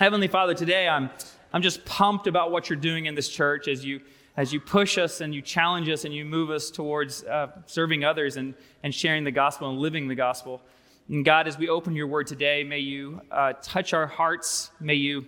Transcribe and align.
Heavenly 0.00 0.28
Father, 0.28 0.54
today 0.54 0.88
I'm, 0.88 1.10
I'm 1.52 1.60
just 1.60 1.84
pumped 1.84 2.26
about 2.26 2.50
what 2.50 2.70
you're 2.70 2.78
doing 2.78 3.04
in 3.04 3.14
this 3.14 3.28
church 3.28 3.68
as 3.68 3.84
you, 3.84 4.00
as 4.34 4.50
you 4.50 4.58
push 4.58 4.96
us 4.96 5.20
and 5.20 5.34
you 5.34 5.42
challenge 5.42 5.90
us 5.90 6.06
and 6.06 6.14
you 6.14 6.24
move 6.24 6.48
us 6.48 6.70
towards 6.70 7.22
uh, 7.24 7.48
serving 7.66 8.02
others 8.02 8.38
and, 8.38 8.54
and 8.82 8.94
sharing 8.94 9.24
the 9.24 9.30
gospel 9.30 9.68
and 9.68 9.78
living 9.78 10.08
the 10.08 10.14
gospel. 10.14 10.62
And 11.10 11.22
God, 11.22 11.46
as 11.46 11.58
we 11.58 11.68
open 11.68 11.94
your 11.94 12.06
word 12.06 12.28
today, 12.28 12.64
may 12.64 12.78
you 12.78 13.20
uh, 13.30 13.52
touch 13.60 13.92
our 13.92 14.06
hearts. 14.06 14.70
May 14.80 14.94
you, 14.94 15.26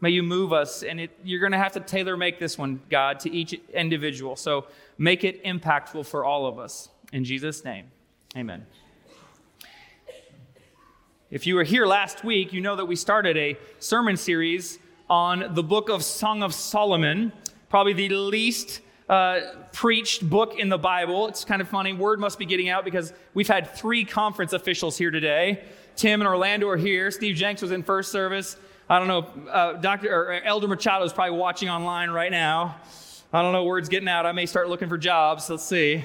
may 0.00 0.08
you 0.08 0.22
move 0.22 0.54
us. 0.54 0.82
And 0.82 1.02
it, 1.02 1.10
you're 1.22 1.40
going 1.40 1.52
to 1.52 1.58
have 1.58 1.72
to 1.72 1.80
tailor 1.80 2.16
make 2.16 2.38
this 2.38 2.56
one, 2.56 2.80
God, 2.88 3.20
to 3.20 3.30
each 3.30 3.52
individual. 3.74 4.36
So 4.36 4.68
make 4.96 5.22
it 5.24 5.44
impactful 5.44 6.06
for 6.06 6.24
all 6.24 6.46
of 6.46 6.58
us. 6.58 6.88
In 7.12 7.24
Jesus' 7.24 7.62
name, 7.62 7.88
amen. 8.34 8.64
If 11.30 11.46
you 11.46 11.54
were 11.54 11.64
here 11.64 11.86
last 11.86 12.22
week, 12.22 12.52
you 12.52 12.60
know 12.60 12.76
that 12.76 12.84
we 12.84 12.96
started 12.96 13.34
a 13.38 13.56
sermon 13.78 14.18
series 14.18 14.78
on 15.08 15.54
the 15.54 15.62
book 15.62 15.88
of 15.88 16.04
Song 16.04 16.42
of 16.42 16.52
Solomon, 16.52 17.32
probably 17.70 17.94
the 17.94 18.10
least 18.10 18.82
uh, 19.08 19.40
preached 19.72 20.28
book 20.28 20.58
in 20.58 20.68
the 20.68 20.76
Bible. 20.76 21.26
It's 21.28 21.42
kind 21.42 21.62
of 21.62 21.68
funny. 21.68 21.94
Word 21.94 22.20
must 22.20 22.38
be 22.38 22.44
getting 22.44 22.68
out 22.68 22.84
because 22.84 23.14
we've 23.32 23.48
had 23.48 23.74
three 23.74 24.04
conference 24.04 24.52
officials 24.52 24.98
here 24.98 25.10
today. 25.10 25.64
Tim 25.96 26.20
and 26.20 26.28
Orlando 26.28 26.68
are 26.68 26.76
here. 26.76 27.10
Steve 27.10 27.36
Jenks 27.36 27.62
was 27.62 27.72
in 27.72 27.82
first 27.82 28.12
service. 28.12 28.58
I 28.90 28.98
don't 28.98 29.08
know. 29.08 29.50
Uh, 29.50 29.72
Doctor 29.80 30.14
or 30.14 30.32
Elder 30.42 30.68
Machado 30.68 31.06
is 31.06 31.12
probably 31.14 31.38
watching 31.38 31.70
online 31.70 32.10
right 32.10 32.30
now. 32.30 32.76
I 33.32 33.40
don't 33.40 33.52
know. 33.52 33.64
Word's 33.64 33.88
getting 33.88 34.08
out. 34.08 34.26
I 34.26 34.32
may 34.32 34.44
start 34.44 34.68
looking 34.68 34.90
for 34.90 34.98
jobs. 34.98 35.48
Let's 35.48 35.64
see. 35.64 36.04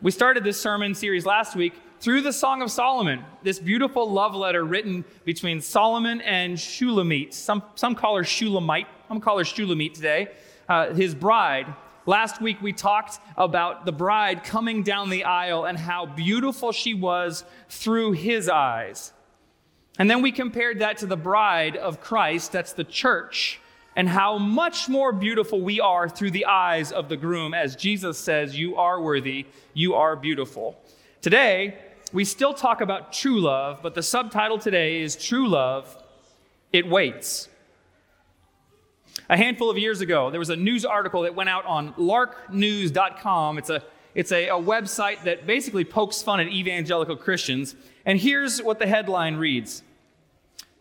We 0.00 0.12
started 0.12 0.44
this 0.44 0.60
sermon 0.60 0.94
series 0.94 1.26
last 1.26 1.56
week 1.56 1.74
through 2.00 2.20
the 2.20 2.32
Song 2.32 2.62
of 2.62 2.70
Solomon, 2.70 3.24
this 3.42 3.58
beautiful 3.58 4.10
love 4.10 4.34
letter 4.34 4.64
written 4.64 5.04
between 5.24 5.60
Solomon 5.60 6.20
and 6.20 6.58
Shulamite. 6.58 7.34
Some, 7.34 7.62
some 7.74 7.94
call 7.94 8.16
her 8.16 8.24
Shulamite. 8.24 8.86
I'm 8.86 9.08
going 9.08 9.20
to 9.20 9.24
call 9.24 9.38
her 9.38 9.44
Shulamite 9.44 9.94
today, 9.94 10.28
uh, 10.68 10.94
his 10.94 11.14
bride. 11.14 11.74
Last 12.06 12.40
week 12.40 12.62
we 12.62 12.72
talked 12.72 13.18
about 13.36 13.84
the 13.84 13.92
bride 13.92 14.44
coming 14.44 14.82
down 14.82 15.10
the 15.10 15.24
aisle 15.24 15.64
and 15.64 15.76
how 15.76 16.06
beautiful 16.06 16.72
she 16.72 16.94
was 16.94 17.44
through 17.68 18.12
his 18.12 18.48
eyes. 18.48 19.12
And 19.98 20.08
then 20.08 20.22
we 20.22 20.30
compared 20.30 20.78
that 20.78 20.98
to 20.98 21.06
the 21.06 21.16
bride 21.16 21.76
of 21.76 22.00
Christ, 22.00 22.52
that's 22.52 22.72
the 22.72 22.84
church, 22.84 23.60
and 23.96 24.08
how 24.08 24.38
much 24.38 24.88
more 24.88 25.12
beautiful 25.12 25.60
we 25.60 25.80
are 25.80 26.08
through 26.08 26.30
the 26.30 26.46
eyes 26.46 26.92
of 26.92 27.08
the 27.08 27.16
groom, 27.16 27.52
as 27.52 27.74
Jesus 27.74 28.16
says, 28.16 28.56
You 28.56 28.76
are 28.76 29.00
worthy, 29.02 29.46
you 29.74 29.94
are 29.94 30.14
beautiful. 30.14 30.80
Today, 31.20 31.76
we 32.12 32.24
still 32.24 32.54
talk 32.54 32.80
about 32.80 33.12
true 33.12 33.40
love, 33.40 33.80
but 33.82 33.94
the 33.94 34.02
subtitle 34.02 34.58
today 34.58 35.02
is 35.02 35.16
True 35.16 35.48
Love, 35.48 35.96
It 36.72 36.88
Waits. 36.88 37.48
A 39.28 39.36
handful 39.36 39.68
of 39.68 39.76
years 39.76 40.00
ago, 40.00 40.30
there 40.30 40.38
was 40.38 40.50
a 40.50 40.56
news 40.56 40.84
article 40.84 41.22
that 41.22 41.34
went 41.34 41.50
out 41.50 41.66
on 41.66 41.92
larknews.com. 41.94 43.58
It's 43.58 43.70
a 43.70 43.82
it's 44.14 44.32
a, 44.32 44.48
a 44.48 44.54
website 44.54 45.22
that 45.24 45.46
basically 45.46 45.84
pokes 45.84 46.22
fun 46.22 46.40
at 46.40 46.48
evangelical 46.48 47.14
Christians. 47.14 47.76
And 48.06 48.18
here's 48.18 48.62
what 48.62 48.78
the 48.78 48.86
headline 48.86 49.36
reads 49.36 49.82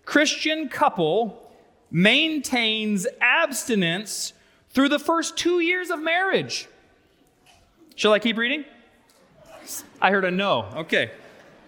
Christian 0.06 0.70
couple 0.70 1.44
maintains 1.92 3.06
abstinence 3.20 4.34
through 4.70 4.90
the 4.90 5.00
first 5.00 5.38
two 5.38 5.60
years 5.60 5.90
of 5.90 6.00
marriage. 6.00 6.68
Shall 7.96 8.14
I 8.14 8.20
keep 8.20 8.38
reading? 8.38 8.64
I 10.02 10.12
heard 10.12 10.26
a 10.26 10.32
no. 10.32 10.70
Okay. 10.76 11.12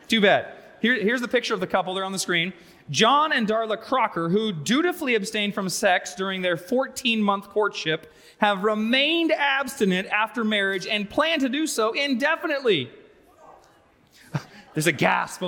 Too 0.08 0.22
bad. 0.22 0.54
Here, 0.82 0.96
here's 0.96 1.22
the 1.22 1.28
picture 1.28 1.54
of 1.54 1.60
the 1.60 1.68
couple. 1.68 1.94
They're 1.94 2.06
on 2.06 2.12
the 2.12 2.20
screen. 2.20 2.54
John 2.90 3.32
and 3.32 3.48
Darla 3.48 3.80
Crocker, 3.80 4.30
who 4.30 4.52
dutifully 4.52 5.16
abstained 5.16 5.54
from 5.54 5.70
sex 5.70 6.16
during 6.16 6.42
their 6.42 6.58
14 6.58 7.22
month 7.22 7.50
courtship, 7.50 8.12
have 8.40 8.64
remained 8.64 9.32
abstinent 9.32 10.08
after 10.08 10.44
marriage 10.44 10.88
and 10.88 11.10
plan 11.10 11.40
to 11.40 11.50
do 11.50 11.68
so 11.68 11.94
indefinitely. 11.94 12.90
There's 14.74 14.88
a 14.88 14.92
gasp. 14.92 15.44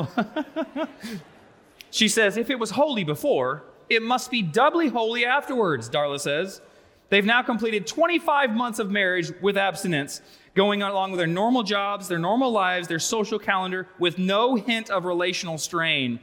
she 1.92 2.08
says, 2.08 2.38
if 2.38 2.50
it 2.50 2.60
was 2.60 2.72
holy 2.72 3.04
before, 3.04 3.64
it 3.90 4.04
must 4.04 4.30
be 4.30 4.42
doubly 4.42 4.90
holy 4.90 5.26
afterwards, 5.26 5.90
Darla 5.90 6.20
says. 6.20 6.62
They've 7.12 7.26
now 7.26 7.44
completed 7.44 7.86
25 7.88 8.56
months 8.56 8.80
of 8.80 8.90
marriage 8.90 9.34
with 9.42 9.58
abstinence 9.58 10.22
going 10.56 10.82
along 10.82 11.12
with 11.12 11.18
their 11.18 11.28
normal 11.28 11.62
jobs, 11.62 12.08
their 12.08 12.18
normal 12.18 12.52
lives, 12.52 12.88
their 12.88 13.00
social 13.00 13.38
calendar, 13.38 13.86
with 14.00 14.18
no 14.18 14.56
hint 14.56 14.90
of 14.90 15.04
relational 15.04 15.58
strain. 15.58 16.22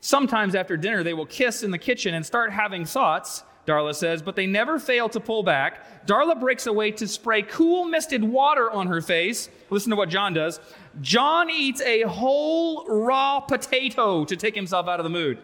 Sometimes 0.00 0.54
after 0.54 0.76
dinner, 0.76 1.02
they 1.02 1.12
will 1.12 1.26
kiss 1.26 1.64
in 1.64 1.72
the 1.72 1.78
kitchen 1.78 2.14
and 2.14 2.24
start 2.24 2.52
having 2.52 2.84
thoughts, 2.84 3.42
Darla 3.66 3.92
says, 3.92 4.22
but 4.22 4.36
they 4.36 4.46
never 4.46 4.78
fail 4.78 5.08
to 5.08 5.18
pull 5.18 5.42
back. 5.42 6.06
Darla 6.06 6.38
breaks 6.38 6.68
away 6.68 6.92
to 6.92 7.08
spray 7.08 7.42
cool, 7.42 7.84
misted 7.84 8.22
water 8.22 8.70
on 8.70 8.86
her 8.86 9.00
face. 9.00 9.48
Listen 9.70 9.90
to 9.90 9.96
what 9.96 10.08
John 10.08 10.34
does. 10.34 10.60
John 11.00 11.50
eats 11.50 11.80
a 11.82 12.02
whole 12.02 12.86
raw 12.86 13.40
potato 13.40 14.24
to 14.24 14.36
take 14.36 14.54
himself 14.54 14.86
out 14.86 15.00
of 15.00 15.04
the 15.04 15.10
mood. 15.10 15.38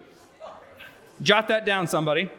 Jot 1.21 1.49
that 1.49 1.66
down, 1.66 1.88
somebody. 1.88 2.31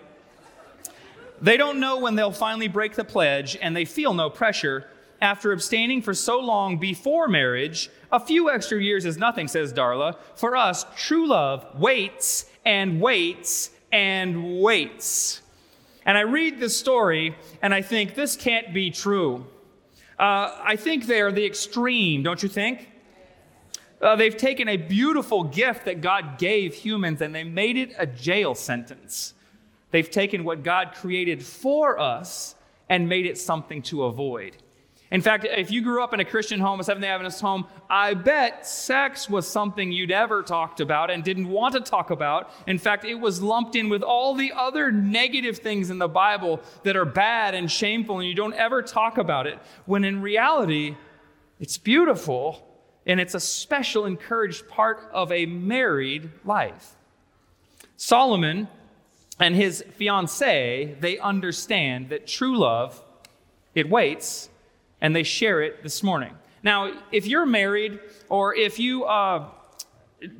They 1.41 1.57
don't 1.57 1.79
know 1.79 2.00
when 2.00 2.16
they'll 2.16 2.31
finally 2.31 2.68
break 2.68 2.96
the 2.96 3.03
pledge, 3.03 3.57
and 3.62 3.75
they 3.75 3.85
feel 3.85 4.13
no 4.13 4.29
pressure 4.29 4.88
after 5.22 5.51
abstaining 5.51 6.01
for 6.01 6.13
so 6.13 6.40
long 6.40 6.78
before 6.78 7.28
marriage, 7.28 7.90
a 8.12 8.19
few 8.19 8.50
extra 8.50 8.81
years 8.81 9.06
is 9.06 9.18
nothing, 9.18 9.47
says 9.47 9.74
Darla. 9.74 10.18
For 10.35 10.56
us, 10.56 10.85
true 10.95 11.28
love 11.28 11.79
waits 11.79 12.45
and 12.66 13.01
waits 13.01 13.72
and 13.91 14.62
waits. 14.62 15.41
And 16.06 16.18
I 16.18 16.22
read 16.22 16.59
this 16.59 16.78
story 16.78 17.35
and 17.62 17.74
I 17.74 17.81
think 17.81 18.16
this 18.16 18.35
can't 18.35 18.74
be 18.74 18.91
true. 18.91 19.47
Uh, 20.19 20.56
I 20.63 20.75
think 20.75 21.07
they're 21.07 21.31
the 21.31 21.45
extreme, 21.45 22.24
don't 22.24 22.41
you 22.44 22.50
think? 22.50 22.90
Uh, 24.01 24.16
they've 24.16 24.38
taken 24.38 24.68
a 24.68 24.78
beautiful 24.78 25.44
gift 25.44 25.85
that 25.85 26.01
God 26.01 26.38
gave 26.38 26.74
humans 26.74 27.22
and 27.22 27.34
they 27.34 27.44
made 27.44 27.78
it 27.78 27.94
a 27.97 28.06
jail 28.06 28.53
sentence. 28.53 29.34
They've 29.95 30.11
taken 30.11 30.44
what 30.44 30.61
God 30.61 30.91
created 30.94 31.41
for 31.41 31.97
us 31.97 32.56
and 32.89 33.07
made 33.07 33.25
it 33.25 33.38
something 33.38 33.81
to 33.83 34.03
avoid. 34.03 34.57
In 35.09 35.22
fact, 35.22 35.45
if 35.45 35.72
you 35.72 35.81
grew 35.81 36.03
up 36.03 36.13
in 36.13 36.19
a 36.19 36.25
Christian 36.25 36.59
home, 36.59 36.81
a 36.81 36.83
Seventh 36.83 37.06
day 37.06 37.09
Adventist 37.09 37.39
home, 37.39 37.66
I 37.89 38.13
bet 38.13 38.67
sex 38.67 39.29
was 39.29 39.47
something 39.47 39.94
you'd 39.94 40.11
ever 40.11 40.44
talked 40.44 40.81
about 40.81 41.11
and 41.11 41.23
didn't 41.23 41.47
want 41.47 41.75
to 41.75 41.79
talk 41.79 42.09
about. 42.09 42.51
In 42.67 42.78
fact, 42.78 43.06
it 43.06 43.16
was 43.16 43.41
lumped 43.41 43.78
in 43.78 43.88
with 43.88 44.03
all 44.03 44.35
the 44.35 44.51
other 44.51 44.91
negative 44.91 45.59
things 45.59 45.89
in 45.89 45.97
the 45.97 46.09
Bible 46.09 46.59
that 46.83 46.97
are 46.97 47.06
bad 47.06 47.56
and 47.56 47.72
shameful, 47.72 48.19
and 48.19 48.27
you 48.27 48.35
don't 48.35 48.56
ever 48.56 48.81
talk 48.81 49.17
about 49.17 49.47
it. 49.47 49.59
When 49.85 50.03
in 50.03 50.22
reality, 50.22 50.97
it's 51.57 51.77
beautiful 51.77 52.67
and 53.06 53.22
it's 53.22 53.33
a 53.33 53.39
special, 53.39 54.06
encouraged 54.06 54.67
part 54.67 55.09
of 55.13 55.31
a 55.31 55.45
married 55.45 56.31
life. 56.44 56.97
Solomon 57.95 58.67
and 59.40 59.56
his 59.56 59.84
fiancee, 59.97 60.96
they 61.00 61.18
understand 61.19 62.09
that 62.09 62.28
true 62.28 62.57
love, 62.57 63.03
it 63.73 63.90
waits 63.90 64.50
and 65.01 65.16
they 65.16 65.23
share 65.23 65.62
it 65.62 65.84
this 65.84 66.01
morning. 66.01 66.34
Now, 66.63 66.91
if 67.12 67.28
you're 67.28 67.45
married 67.45 68.00
or 68.29 68.56
if 68.56 68.79
you 68.79 69.03
uh, 69.03 69.47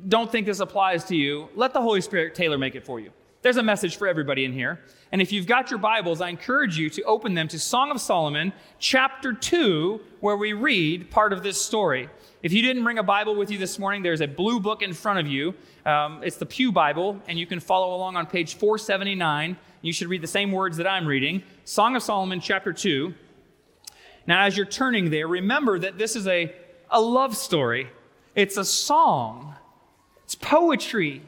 don't 0.08 0.32
think 0.32 0.46
this 0.46 0.60
applies 0.60 1.04
to 1.04 1.16
you, 1.16 1.48
let 1.54 1.72
the 1.72 1.80
Holy 1.80 2.00
Spirit 2.00 2.34
tailor 2.34 2.58
make 2.58 2.74
it 2.74 2.84
for 2.84 2.98
you. 2.98 3.12
There's 3.46 3.58
a 3.58 3.62
message 3.62 3.94
for 3.94 4.08
everybody 4.08 4.44
in 4.44 4.52
here. 4.52 4.80
And 5.12 5.22
if 5.22 5.30
you've 5.30 5.46
got 5.46 5.70
your 5.70 5.78
Bibles, 5.78 6.20
I 6.20 6.30
encourage 6.30 6.76
you 6.76 6.90
to 6.90 7.02
open 7.04 7.34
them 7.34 7.46
to 7.46 7.60
Song 7.60 7.92
of 7.92 8.00
Solomon, 8.00 8.52
chapter 8.80 9.32
2, 9.32 10.00
where 10.18 10.36
we 10.36 10.52
read 10.52 11.12
part 11.12 11.32
of 11.32 11.44
this 11.44 11.62
story. 11.62 12.08
If 12.42 12.52
you 12.52 12.60
didn't 12.60 12.82
bring 12.82 12.98
a 12.98 13.04
Bible 13.04 13.36
with 13.36 13.48
you 13.52 13.56
this 13.56 13.78
morning, 13.78 14.02
there's 14.02 14.20
a 14.20 14.26
blue 14.26 14.58
book 14.58 14.82
in 14.82 14.92
front 14.92 15.20
of 15.20 15.28
you. 15.28 15.54
Um, 15.84 16.24
it's 16.24 16.38
the 16.38 16.44
Pew 16.44 16.72
Bible, 16.72 17.20
and 17.28 17.38
you 17.38 17.46
can 17.46 17.60
follow 17.60 17.94
along 17.94 18.16
on 18.16 18.26
page 18.26 18.56
479. 18.56 19.56
You 19.80 19.92
should 19.92 20.08
read 20.08 20.22
the 20.22 20.26
same 20.26 20.50
words 20.50 20.76
that 20.78 20.88
I'm 20.88 21.06
reading. 21.06 21.44
Song 21.64 21.94
of 21.94 22.02
Solomon, 22.02 22.40
chapter 22.40 22.72
2. 22.72 23.14
Now, 24.26 24.42
as 24.42 24.56
you're 24.56 24.66
turning 24.66 25.10
there, 25.10 25.28
remember 25.28 25.78
that 25.78 25.98
this 25.98 26.16
is 26.16 26.26
a, 26.26 26.52
a 26.90 27.00
love 27.00 27.36
story, 27.36 27.90
it's 28.34 28.56
a 28.56 28.64
song, 28.64 29.54
it's 30.24 30.34
poetry. 30.34 31.22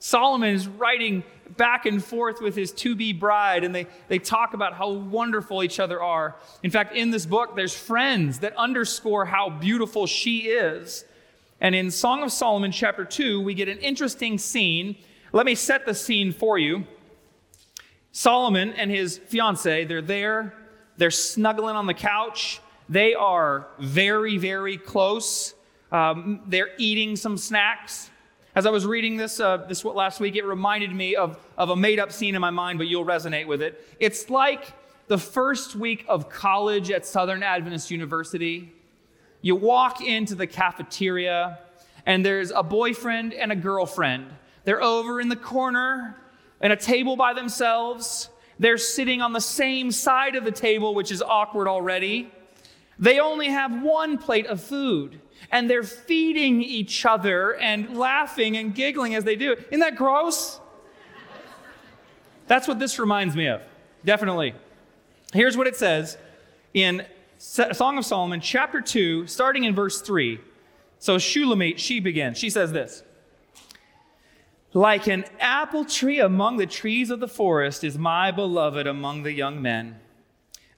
Solomon 0.00 0.54
is 0.54 0.68
writing 0.68 1.24
back 1.56 1.86
and 1.86 2.04
forth 2.04 2.40
with 2.40 2.54
his 2.54 2.72
to 2.72 2.94
be 2.94 3.12
bride, 3.12 3.64
and 3.64 3.74
they, 3.74 3.86
they 4.08 4.18
talk 4.18 4.54
about 4.54 4.74
how 4.74 4.90
wonderful 4.90 5.62
each 5.62 5.80
other 5.80 6.02
are. 6.02 6.36
In 6.62 6.70
fact, 6.70 6.94
in 6.94 7.10
this 7.10 7.26
book, 7.26 7.56
there's 7.56 7.74
friends 7.74 8.40
that 8.40 8.56
underscore 8.56 9.24
how 9.24 9.50
beautiful 9.50 10.06
she 10.06 10.48
is. 10.48 11.04
And 11.60 11.74
in 11.74 11.90
Song 11.90 12.22
of 12.22 12.30
Solomon, 12.30 12.70
chapter 12.70 13.04
2, 13.04 13.40
we 13.40 13.54
get 13.54 13.68
an 13.68 13.78
interesting 13.78 14.38
scene. 14.38 14.96
Let 15.32 15.46
me 15.46 15.54
set 15.54 15.86
the 15.86 15.94
scene 15.94 16.32
for 16.32 16.58
you. 16.58 16.86
Solomon 18.12 18.72
and 18.74 18.90
his 18.90 19.18
fiancee, 19.18 19.84
they're 19.84 20.02
there 20.02 20.54
they're 20.98 21.10
snuggling 21.12 21.76
on 21.76 21.86
the 21.86 21.94
couch. 21.94 22.60
They 22.88 23.14
are 23.14 23.68
very, 23.78 24.36
very 24.36 24.76
close. 24.76 25.54
Um, 25.90 26.40
they're 26.46 26.70
eating 26.76 27.16
some 27.16 27.38
snacks. 27.38 28.10
As 28.58 28.66
I 28.66 28.70
was 28.70 28.84
reading 28.84 29.16
this, 29.16 29.38
uh, 29.38 29.58
this 29.68 29.84
last 29.84 30.18
week, 30.18 30.34
it 30.34 30.44
reminded 30.44 30.92
me 30.92 31.14
of, 31.14 31.38
of 31.56 31.70
a 31.70 31.76
made 31.76 32.00
up 32.00 32.10
scene 32.10 32.34
in 32.34 32.40
my 32.40 32.50
mind, 32.50 32.80
but 32.80 32.88
you'll 32.88 33.04
resonate 33.04 33.46
with 33.46 33.62
it. 33.62 33.86
It's 34.00 34.30
like 34.30 34.72
the 35.06 35.16
first 35.16 35.76
week 35.76 36.04
of 36.08 36.28
college 36.28 36.90
at 36.90 37.06
Southern 37.06 37.44
Adventist 37.44 37.88
University. 37.92 38.72
You 39.42 39.54
walk 39.54 40.00
into 40.00 40.34
the 40.34 40.48
cafeteria, 40.48 41.60
and 42.04 42.26
there's 42.26 42.50
a 42.50 42.64
boyfriend 42.64 43.32
and 43.32 43.52
a 43.52 43.54
girlfriend. 43.54 44.26
They're 44.64 44.82
over 44.82 45.20
in 45.20 45.28
the 45.28 45.36
corner 45.36 46.16
and 46.60 46.72
a 46.72 46.76
table 46.76 47.14
by 47.14 47.34
themselves. 47.34 48.28
They're 48.58 48.76
sitting 48.76 49.22
on 49.22 49.32
the 49.32 49.40
same 49.40 49.92
side 49.92 50.34
of 50.34 50.42
the 50.42 50.50
table, 50.50 50.96
which 50.96 51.12
is 51.12 51.22
awkward 51.22 51.68
already. 51.68 52.32
They 52.98 53.20
only 53.20 53.50
have 53.50 53.84
one 53.84 54.18
plate 54.18 54.46
of 54.46 54.60
food, 54.60 55.20
and 55.50 55.68
they're 55.68 55.82
feeding 55.82 56.62
each 56.62 57.06
other 57.06 57.54
and 57.56 57.96
laughing 57.96 58.56
and 58.56 58.74
giggling 58.74 59.14
as 59.14 59.24
they 59.24 59.36
do. 59.36 59.52
Isn't 59.52 59.80
that 59.80 59.96
gross? 59.96 60.60
That's 62.46 62.66
what 62.66 62.78
this 62.78 62.98
reminds 62.98 63.36
me 63.36 63.46
of. 63.46 63.62
Definitely. 64.04 64.54
Here's 65.32 65.56
what 65.56 65.66
it 65.66 65.76
says 65.76 66.16
in 66.72 67.04
Song 67.38 67.98
of 67.98 68.04
Solomon, 68.04 68.40
chapter 68.40 68.80
2, 68.80 69.26
starting 69.26 69.64
in 69.64 69.74
verse 69.74 70.00
3. 70.00 70.40
So 70.98 71.18
Shulamite, 71.18 71.78
she 71.78 72.00
begins. 72.00 72.38
She 72.38 72.50
says 72.50 72.72
this 72.72 73.02
Like 74.72 75.06
an 75.06 75.24
apple 75.38 75.84
tree 75.84 76.20
among 76.20 76.56
the 76.56 76.66
trees 76.66 77.10
of 77.10 77.20
the 77.20 77.28
forest 77.28 77.84
is 77.84 77.96
my 77.96 78.30
beloved 78.30 78.86
among 78.86 79.22
the 79.22 79.32
young 79.32 79.62
men. 79.62 80.00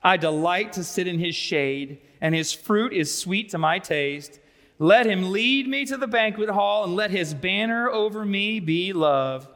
I 0.02 0.16
delight 0.16 0.72
to 0.74 0.84
sit 0.84 1.06
in 1.06 1.18
his 1.18 1.34
shade, 1.34 2.00
and 2.20 2.34
his 2.34 2.52
fruit 2.52 2.92
is 2.92 3.16
sweet 3.16 3.50
to 3.50 3.58
my 3.58 3.78
taste. 3.78 4.40
Let 4.82 5.04
him 5.04 5.30
lead 5.30 5.68
me 5.68 5.84
to 5.84 5.98
the 5.98 6.06
banquet 6.06 6.48
hall, 6.48 6.84
and 6.84 6.96
let 6.96 7.10
his 7.10 7.34
banner 7.34 7.90
over 7.90 8.24
me 8.24 8.60
be 8.60 8.94
love. 8.94 9.46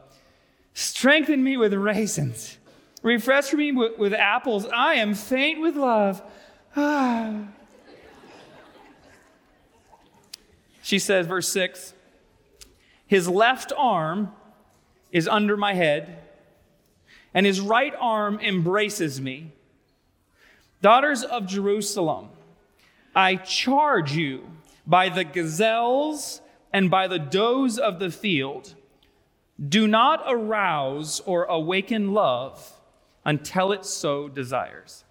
Strengthen 0.75 1.43
me 1.43 1.57
with 1.57 1.73
raisins, 1.73 2.59
refresh 3.01 3.51
me 3.51 3.71
with, 3.71 3.97
with 3.97 4.13
apples. 4.13 4.67
I 4.67 4.93
am 4.95 5.15
faint 5.15 5.59
with 5.59 5.75
love. 5.75 6.21
Ah. 6.77 7.33
She 10.83 10.99
says, 10.99 11.25
verse 11.25 11.47
6 11.49 11.95
His 13.07 13.27
left 13.27 13.73
arm 13.75 14.31
is 15.11 15.27
under 15.27 15.57
my 15.57 15.73
head, 15.73 16.19
and 17.33 17.47
his 17.47 17.59
right 17.59 17.95
arm 17.99 18.39
embraces 18.39 19.19
me. 19.19 19.51
Daughters 20.83 21.23
of 21.23 21.47
Jerusalem, 21.47 22.29
I 23.15 23.37
charge 23.37 24.13
you 24.13 24.43
by 24.87 25.09
the 25.09 25.23
gazelles 25.23 26.41
and 26.71 26.89
by 26.89 27.07
the 27.07 27.19
does 27.19 27.77
of 27.77 27.99
the 27.99 28.11
field, 28.11 28.75
do 29.69 29.87
not 29.87 30.23
arouse 30.27 31.21
or 31.25 31.45
awaken 31.45 32.13
love 32.13 32.73
until 33.23 33.71
it 33.71 33.85
so 33.85 34.27
desires. 34.27 35.03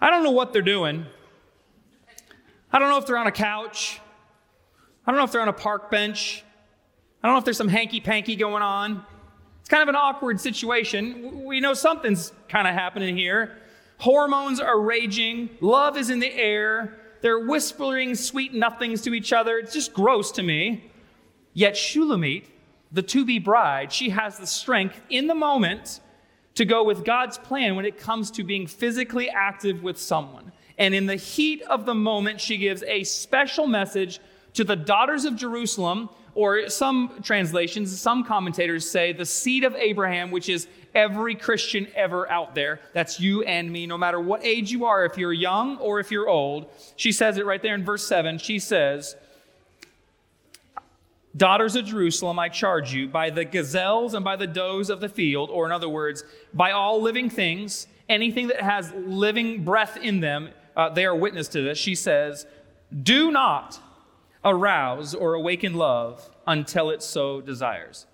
I 0.00 0.10
don't 0.10 0.22
know 0.22 0.30
what 0.30 0.52
they're 0.52 0.62
doing. 0.62 1.06
I 2.72 2.78
don't 2.78 2.90
know 2.90 2.98
if 2.98 3.06
they're 3.06 3.18
on 3.18 3.26
a 3.26 3.32
couch. 3.32 4.00
I 5.06 5.10
don't 5.10 5.18
know 5.18 5.24
if 5.24 5.32
they're 5.32 5.40
on 5.40 5.48
a 5.48 5.52
park 5.52 5.90
bench. 5.90 6.44
I 7.22 7.26
don't 7.26 7.34
know 7.34 7.38
if 7.38 7.44
there's 7.44 7.56
some 7.56 7.68
hanky 7.68 8.00
panky 8.00 8.36
going 8.36 8.62
on. 8.62 9.04
It's 9.60 9.68
kind 9.68 9.82
of 9.82 9.88
an 9.88 9.96
awkward 9.96 10.40
situation. 10.40 11.44
We 11.44 11.60
know 11.60 11.74
something's 11.74 12.32
kind 12.48 12.68
of 12.68 12.74
happening 12.74 13.16
here. 13.16 13.58
Hormones 13.98 14.60
are 14.60 14.80
raging, 14.80 15.50
love 15.60 15.96
is 15.96 16.08
in 16.10 16.20
the 16.20 16.32
air. 16.32 16.94
They're 17.20 17.46
whispering 17.46 18.14
sweet 18.14 18.54
nothings 18.54 19.02
to 19.02 19.14
each 19.14 19.32
other. 19.32 19.58
It's 19.58 19.72
just 19.72 19.92
gross 19.92 20.30
to 20.32 20.42
me. 20.42 20.90
Yet 21.52 21.76
Shulamite, 21.76 22.48
the 22.92 23.02
to 23.02 23.24
be 23.24 23.40
bride, 23.40 23.92
she 23.92 24.10
has 24.10 24.38
the 24.38 24.46
strength 24.46 25.00
in 25.10 25.26
the 25.26 25.34
moment 25.34 26.00
to 26.54 26.64
go 26.64 26.84
with 26.84 27.04
God's 27.04 27.38
plan 27.38 27.74
when 27.76 27.84
it 27.84 27.98
comes 27.98 28.30
to 28.32 28.44
being 28.44 28.66
physically 28.66 29.28
active 29.28 29.82
with 29.82 29.98
someone. 29.98 30.52
And 30.78 30.94
in 30.94 31.06
the 31.06 31.16
heat 31.16 31.62
of 31.62 31.84
the 31.84 31.94
moment, 31.94 32.40
she 32.40 32.56
gives 32.56 32.84
a 32.84 33.02
special 33.02 33.66
message 33.66 34.20
to 34.54 34.62
the 34.62 34.76
daughters 34.76 35.24
of 35.24 35.36
Jerusalem, 35.36 36.08
or 36.34 36.68
some 36.68 37.20
translations, 37.22 37.98
some 38.00 38.24
commentators 38.24 38.88
say 38.88 39.12
the 39.12 39.26
seed 39.26 39.64
of 39.64 39.74
Abraham, 39.74 40.30
which 40.30 40.48
is 40.48 40.68
every 40.94 41.34
Christian 41.34 41.86
ever 41.94 42.30
out 42.30 42.54
there. 42.54 42.80
That's 42.92 43.20
you 43.20 43.42
and 43.42 43.70
me, 43.70 43.86
no 43.86 43.98
matter 43.98 44.20
what 44.20 44.44
age 44.44 44.70
you 44.70 44.84
are, 44.84 45.04
if 45.04 45.16
you're 45.16 45.32
young 45.32 45.78
or 45.78 46.00
if 46.00 46.10
you're 46.10 46.28
old. 46.28 46.66
She 46.96 47.12
says 47.12 47.38
it 47.38 47.46
right 47.46 47.62
there 47.62 47.74
in 47.74 47.84
verse 47.84 48.06
7. 48.06 48.38
She 48.38 48.58
says, 48.58 49.16
Daughters 51.36 51.76
of 51.76 51.84
Jerusalem, 51.84 52.38
I 52.38 52.48
charge 52.48 52.92
you 52.92 53.06
by 53.06 53.30
the 53.30 53.44
gazelles 53.44 54.14
and 54.14 54.24
by 54.24 54.36
the 54.36 54.46
does 54.46 54.90
of 54.90 55.00
the 55.00 55.08
field, 55.08 55.50
or 55.50 55.66
in 55.66 55.72
other 55.72 55.88
words, 55.88 56.24
by 56.52 56.72
all 56.72 57.00
living 57.00 57.30
things, 57.30 57.86
anything 58.08 58.48
that 58.48 58.60
has 58.60 58.92
living 58.94 59.64
breath 59.64 59.96
in 59.96 60.20
them, 60.20 60.50
uh, 60.76 60.88
they 60.88 61.04
are 61.04 61.14
witness 61.14 61.48
to 61.48 61.62
this. 61.62 61.78
She 61.78 61.94
says, 61.94 62.46
Do 63.02 63.30
not 63.30 63.80
arouse 64.44 65.14
or 65.14 65.34
awaken 65.34 65.74
love 65.74 66.28
until 66.46 66.90
it 66.90 67.02
so 67.02 67.40
desires. 67.40 68.06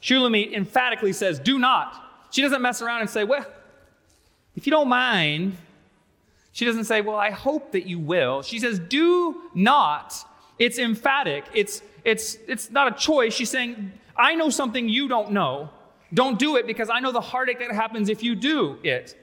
Shulamite 0.00 0.52
emphatically 0.52 1.12
says, 1.12 1.38
Do 1.38 1.58
not. 1.58 2.02
She 2.30 2.42
doesn't 2.42 2.62
mess 2.62 2.82
around 2.82 3.00
and 3.00 3.10
say, 3.10 3.24
Well, 3.24 3.46
if 4.56 4.66
you 4.66 4.70
don't 4.70 4.88
mind. 4.88 5.56
She 6.52 6.64
doesn't 6.64 6.84
say, 6.84 7.02
Well, 7.02 7.16
I 7.16 7.30
hope 7.30 7.72
that 7.72 7.86
you 7.86 7.98
will. 7.98 8.42
She 8.42 8.58
says, 8.58 8.78
Do 8.78 9.42
not. 9.54 10.14
It's 10.58 10.78
emphatic. 10.78 11.44
It's, 11.52 11.82
it's, 12.02 12.38
it's 12.48 12.70
not 12.70 12.92
a 12.92 12.96
choice. 12.96 13.34
She's 13.34 13.50
saying, 13.50 13.92
I 14.16 14.34
know 14.34 14.48
something 14.48 14.88
you 14.88 15.06
don't 15.08 15.32
know. 15.32 15.68
Don't 16.14 16.38
do 16.38 16.56
it 16.56 16.66
because 16.66 16.88
I 16.88 17.00
know 17.00 17.12
the 17.12 17.20
heartache 17.20 17.58
that 17.58 17.72
happens 17.72 18.08
if 18.08 18.22
you 18.22 18.34
do 18.34 18.78
it. 18.82 19.14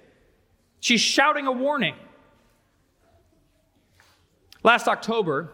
She's 0.80 1.02
shouting 1.02 1.48
a 1.48 1.52
warning. 1.52 1.96
Last 4.62 4.88
October, 4.88 5.50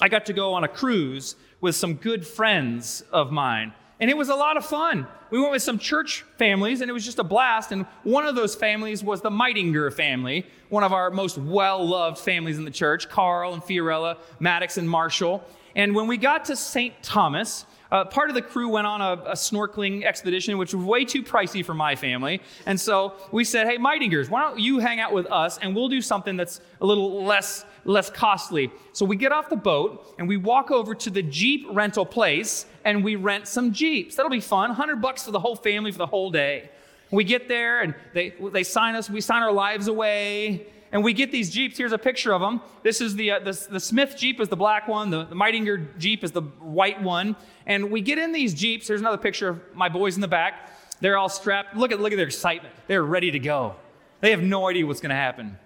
I 0.00 0.08
got 0.08 0.26
to 0.26 0.32
go 0.32 0.54
on 0.54 0.64
a 0.64 0.68
cruise 0.68 1.36
with 1.60 1.76
some 1.76 1.94
good 1.94 2.26
friends 2.26 3.02
of 3.12 3.30
mine, 3.30 3.72
and 4.00 4.08
it 4.08 4.16
was 4.16 4.28
a 4.28 4.34
lot 4.34 4.56
of 4.56 4.64
fun. 4.64 5.06
We 5.30 5.38
went 5.38 5.52
with 5.52 5.62
some 5.62 5.78
church 5.78 6.24
families, 6.38 6.80
and 6.80 6.88
it 6.88 6.92
was 6.92 7.04
just 7.04 7.18
a 7.18 7.24
blast. 7.24 7.70
And 7.70 7.86
one 8.02 8.26
of 8.26 8.34
those 8.34 8.54
families 8.54 9.04
was 9.04 9.20
the 9.20 9.30
Meitinger 9.30 9.92
family, 9.92 10.46
one 10.70 10.82
of 10.82 10.92
our 10.92 11.10
most 11.10 11.38
well 11.38 11.86
loved 11.86 12.18
families 12.18 12.58
in 12.58 12.64
the 12.64 12.70
church 12.70 13.08
Carl 13.08 13.54
and 13.54 13.62
Fiorella, 13.62 14.16
Maddox 14.38 14.78
and 14.78 14.88
Marshall. 14.88 15.44
And 15.76 15.94
when 15.94 16.06
we 16.06 16.16
got 16.16 16.46
to 16.46 16.56
St. 16.56 16.94
Thomas, 17.02 17.64
uh, 17.92 18.04
part 18.04 18.28
of 18.28 18.34
the 18.34 18.42
crew 18.42 18.68
went 18.68 18.86
on 18.86 19.00
a, 19.00 19.22
a, 19.24 19.32
snorkeling 19.32 20.04
expedition, 20.04 20.58
which 20.58 20.74
was 20.74 20.84
way 20.84 21.04
too 21.04 21.22
pricey 21.22 21.64
for 21.64 21.74
my 21.74 21.96
family. 21.96 22.40
And 22.66 22.80
so 22.80 23.14
we 23.32 23.44
said, 23.44 23.66
hey, 23.66 23.78
Meitingers, 23.78 24.28
why 24.30 24.42
don't 24.42 24.60
you 24.60 24.78
hang 24.78 25.00
out 25.00 25.12
with 25.12 25.26
us 25.26 25.58
and 25.58 25.74
we'll 25.74 25.88
do 25.88 26.00
something 26.00 26.36
that's 26.36 26.60
a 26.80 26.86
little 26.86 27.24
less, 27.24 27.64
less 27.84 28.10
costly. 28.10 28.70
So 28.92 29.04
we 29.04 29.16
get 29.16 29.32
off 29.32 29.48
the 29.48 29.56
boat 29.56 30.14
and 30.18 30.28
we 30.28 30.36
walk 30.36 30.70
over 30.70 30.94
to 30.94 31.10
the 31.10 31.22
Jeep 31.22 31.66
rental 31.70 32.06
place 32.06 32.66
and 32.84 33.04
we 33.04 33.16
rent 33.16 33.48
some 33.48 33.72
Jeeps. 33.72 34.16
That'll 34.16 34.30
be 34.30 34.40
fun. 34.40 34.70
100 34.70 34.96
bucks 34.96 35.24
for 35.24 35.30
the 35.30 35.40
whole 35.40 35.56
family 35.56 35.92
for 35.92 35.98
the 35.98 36.06
whole 36.06 36.30
day. 36.30 36.70
We 37.10 37.24
get 37.24 37.48
there 37.48 37.80
and 37.80 37.94
they, 38.14 38.34
they 38.52 38.62
sign 38.62 38.94
us, 38.94 39.10
we 39.10 39.20
sign 39.20 39.42
our 39.42 39.52
lives 39.52 39.88
away 39.88 40.66
and 40.92 41.04
we 41.04 41.12
get 41.12 41.30
these 41.30 41.50
Jeeps. 41.50 41.78
Here's 41.78 41.92
a 41.92 41.98
picture 41.98 42.32
of 42.32 42.40
them. 42.40 42.60
This 42.82 43.00
is 43.00 43.14
the, 43.14 43.32
uh, 43.32 43.38
the, 43.40 43.66
the, 43.70 43.80
Smith 43.80 44.16
Jeep 44.16 44.40
is 44.40 44.48
the 44.48 44.56
black 44.56 44.88
one. 44.88 45.10
The, 45.10 45.24
the 45.24 45.36
Meitinger 45.36 45.96
Jeep 45.98 46.24
is 46.24 46.32
the 46.32 46.42
white 46.42 47.00
one. 47.00 47.36
And 47.66 47.90
we 47.90 48.00
get 48.00 48.18
in 48.18 48.32
these 48.32 48.54
Jeeps. 48.54 48.88
Here's 48.88 49.00
another 49.00 49.18
picture 49.18 49.48
of 49.48 49.60
my 49.74 49.88
boys 49.88 50.16
in 50.16 50.20
the 50.20 50.28
back. 50.28 50.70
They're 51.00 51.16
all 51.16 51.28
strapped. 51.28 51.76
Look 51.76 51.92
at, 51.92 52.00
look 52.00 52.12
at 52.12 52.16
their 52.16 52.26
excitement. 52.26 52.74
They're 52.88 53.04
ready 53.04 53.30
to 53.30 53.38
go. 53.38 53.76
They 54.20 54.32
have 54.32 54.42
no 54.42 54.68
idea 54.68 54.86
what's 54.86 55.00
going 55.00 55.10
to 55.10 55.16
happen. 55.16 55.58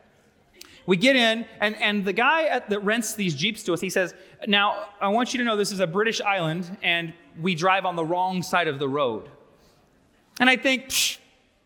We 0.86 0.96
get 0.96 1.16
in, 1.16 1.46
and, 1.60 1.76
and 1.76 2.04
the 2.04 2.12
guy 2.12 2.44
at, 2.44 2.68
that 2.70 2.80
rents 2.80 3.14
these 3.14 3.34
Jeeps 3.34 3.62
to 3.64 3.72
us, 3.72 3.80
he 3.80 3.90
says, 3.90 4.14
Now, 4.46 4.88
I 5.00 5.08
want 5.08 5.32
you 5.32 5.38
to 5.38 5.44
know 5.44 5.56
this 5.56 5.72
is 5.72 5.80
a 5.80 5.86
British 5.86 6.20
island, 6.20 6.76
and 6.82 7.14
we 7.40 7.54
drive 7.54 7.86
on 7.86 7.96
the 7.96 8.04
wrong 8.04 8.42
side 8.42 8.68
of 8.68 8.78
the 8.78 8.88
road. 8.88 9.28
And 10.40 10.50
I 10.50 10.56
think, 10.56 11.18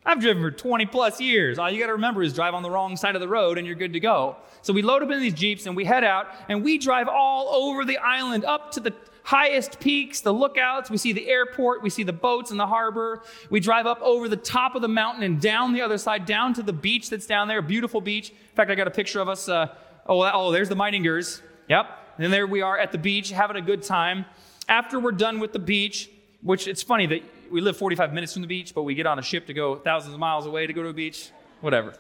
I've 0.08 0.20
driven 0.20 0.42
for 0.42 0.50
20 0.50 0.86
plus 0.86 1.20
years. 1.20 1.58
All 1.58 1.70
you 1.70 1.78
got 1.78 1.88
to 1.88 1.92
remember 1.92 2.22
is 2.22 2.32
drive 2.32 2.54
on 2.54 2.62
the 2.62 2.70
wrong 2.70 2.96
side 2.96 3.14
of 3.14 3.20
the 3.20 3.28
road 3.28 3.58
and 3.58 3.66
you're 3.66 3.76
good 3.76 3.92
to 3.92 4.00
go. 4.00 4.36
So 4.62 4.72
we 4.72 4.80
load 4.80 5.02
up 5.02 5.10
in 5.10 5.20
these 5.20 5.34
Jeeps 5.34 5.66
and 5.66 5.76
we 5.76 5.84
head 5.84 6.02
out 6.02 6.28
and 6.48 6.64
we 6.64 6.78
drive 6.78 7.08
all 7.08 7.48
over 7.48 7.84
the 7.84 7.98
island 7.98 8.46
up 8.46 8.72
to 8.72 8.80
the 8.80 8.94
highest 9.28 9.78
peaks, 9.78 10.22
the 10.22 10.32
lookouts. 10.32 10.88
We 10.88 10.96
see 10.96 11.12
the 11.12 11.28
airport, 11.28 11.82
we 11.82 11.90
see 11.90 12.02
the 12.02 12.14
boats 12.14 12.50
in 12.50 12.56
the 12.56 12.66
harbor. 12.66 13.22
We 13.50 13.60
drive 13.60 13.86
up 13.86 14.00
over 14.00 14.26
the 14.26 14.38
top 14.38 14.74
of 14.74 14.80
the 14.80 14.88
mountain 14.88 15.22
and 15.22 15.38
down 15.38 15.74
the 15.74 15.82
other 15.82 15.98
side, 15.98 16.24
down 16.24 16.54
to 16.54 16.62
the 16.62 16.72
beach 16.72 17.10
that's 17.10 17.26
down 17.26 17.46
there, 17.46 17.60
beautiful 17.60 18.00
beach. 18.00 18.30
In 18.30 18.56
fact, 18.56 18.70
I 18.70 18.74
got 18.74 18.86
a 18.86 18.90
picture 18.90 19.20
of 19.20 19.28
us. 19.28 19.46
Uh, 19.46 19.66
oh, 20.06 20.22
oh, 20.32 20.50
there's 20.50 20.70
the 20.70 20.76
Meitingers. 20.76 21.42
Yep. 21.68 21.86
And 22.16 22.32
there 22.32 22.46
we 22.46 22.62
are 22.62 22.78
at 22.78 22.90
the 22.90 22.96
beach 22.96 23.28
having 23.28 23.58
a 23.58 23.60
good 23.60 23.82
time. 23.82 24.24
After 24.66 24.98
we're 24.98 25.12
done 25.12 25.40
with 25.40 25.52
the 25.52 25.58
beach, 25.58 26.08
which 26.40 26.66
it's 26.66 26.82
funny 26.82 27.04
that 27.08 27.22
we 27.50 27.60
live 27.60 27.76
45 27.76 28.14
minutes 28.14 28.32
from 28.32 28.40
the 28.40 28.48
beach, 28.48 28.74
but 28.74 28.84
we 28.84 28.94
get 28.94 29.04
on 29.04 29.18
a 29.18 29.22
ship 29.22 29.46
to 29.48 29.52
go 29.52 29.76
thousands 29.76 30.14
of 30.14 30.20
miles 30.20 30.46
away 30.46 30.66
to 30.66 30.72
go 30.72 30.82
to 30.82 30.88
a 30.88 30.94
beach, 30.94 31.32
whatever. 31.60 31.92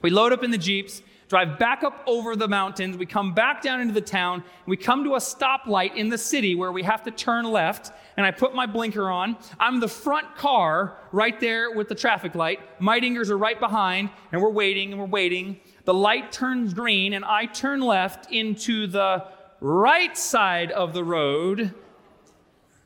We 0.00 0.10
load 0.10 0.32
up 0.32 0.44
in 0.44 0.52
the 0.52 0.58
Jeeps. 0.58 1.02
Drive 1.30 1.60
back 1.60 1.84
up 1.84 2.02
over 2.08 2.34
the 2.34 2.48
mountains. 2.48 2.96
We 2.96 3.06
come 3.06 3.32
back 3.34 3.62
down 3.62 3.80
into 3.80 3.94
the 3.94 4.00
town. 4.00 4.42
We 4.66 4.76
come 4.76 5.04
to 5.04 5.14
a 5.14 5.18
stoplight 5.18 5.94
in 5.94 6.08
the 6.08 6.18
city 6.18 6.56
where 6.56 6.72
we 6.72 6.82
have 6.82 7.04
to 7.04 7.12
turn 7.12 7.44
left. 7.44 7.92
And 8.16 8.26
I 8.26 8.32
put 8.32 8.52
my 8.52 8.66
blinker 8.66 9.08
on. 9.08 9.36
I'm 9.60 9.78
the 9.78 9.86
front 9.86 10.34
car 10.34 10.98
right 11.12 11.38
there 11.38 11.70
with 11.70 11.88
the 11.88 11.94
traffic 11.94 12.34
light. 12.34 12.58
Meitingers 12.80 13.30
are 13.30 13.38
right 13.38 13.60
behind, 13.60 14.10
and 14.32 14.42
we're 14.42 14.50
waiting 14.50 14.90
and 14.90 15.00
we're 15.00 15.06
waiting. 15.06 15.60
The 15.84 15.94
light 15.94 16.32
turns 16.32 16.74
green, 16.74 17.12
and 17.12 17.24
I 17.24 17.46
turn 17.46 17.80
left 17.80 18.32
into 18.32 18.88
the 18.88 19.24
right 19.60 20.18
side 20.18 20.72
of 20.72 20.94
the 20.94 21.04
road, 21.04 21.72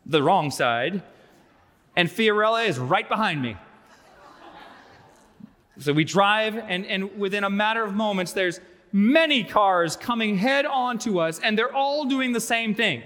the 0.04 0.22
wrong 0.22 0.50
side, 0.50 1.02
and 1.96 2.10
Fiorella 2.10 2.68
is 2.68 2.78
right 2.78 3.08
behind 3.08 3.40
me. 3.40 3.56
So 5.78 5.92
we 5.92 6.04
drive, 6.04 6.56
and, 6.56 6.86
and 6.86 7.18
within 7.18 7.44
a 7.44 7.50
matter 7.50 7.82
of 7.82 7.94
moments, 7.94 8.32
there's 8.32 8.60
many 8.92 9.42
cars 9.42 9.96
coming 9.96 10.36
head 10.36 10.66
on 10.66 10.98
to 11.00 11.18
us, 11.20 11.40
and 11.40 11.58
they're 11.58 11.74
all 11.74 12.04
doing 12.04 12.32
the 12.32 12.40
same 12.40 12.74
thing. 12.74 13.02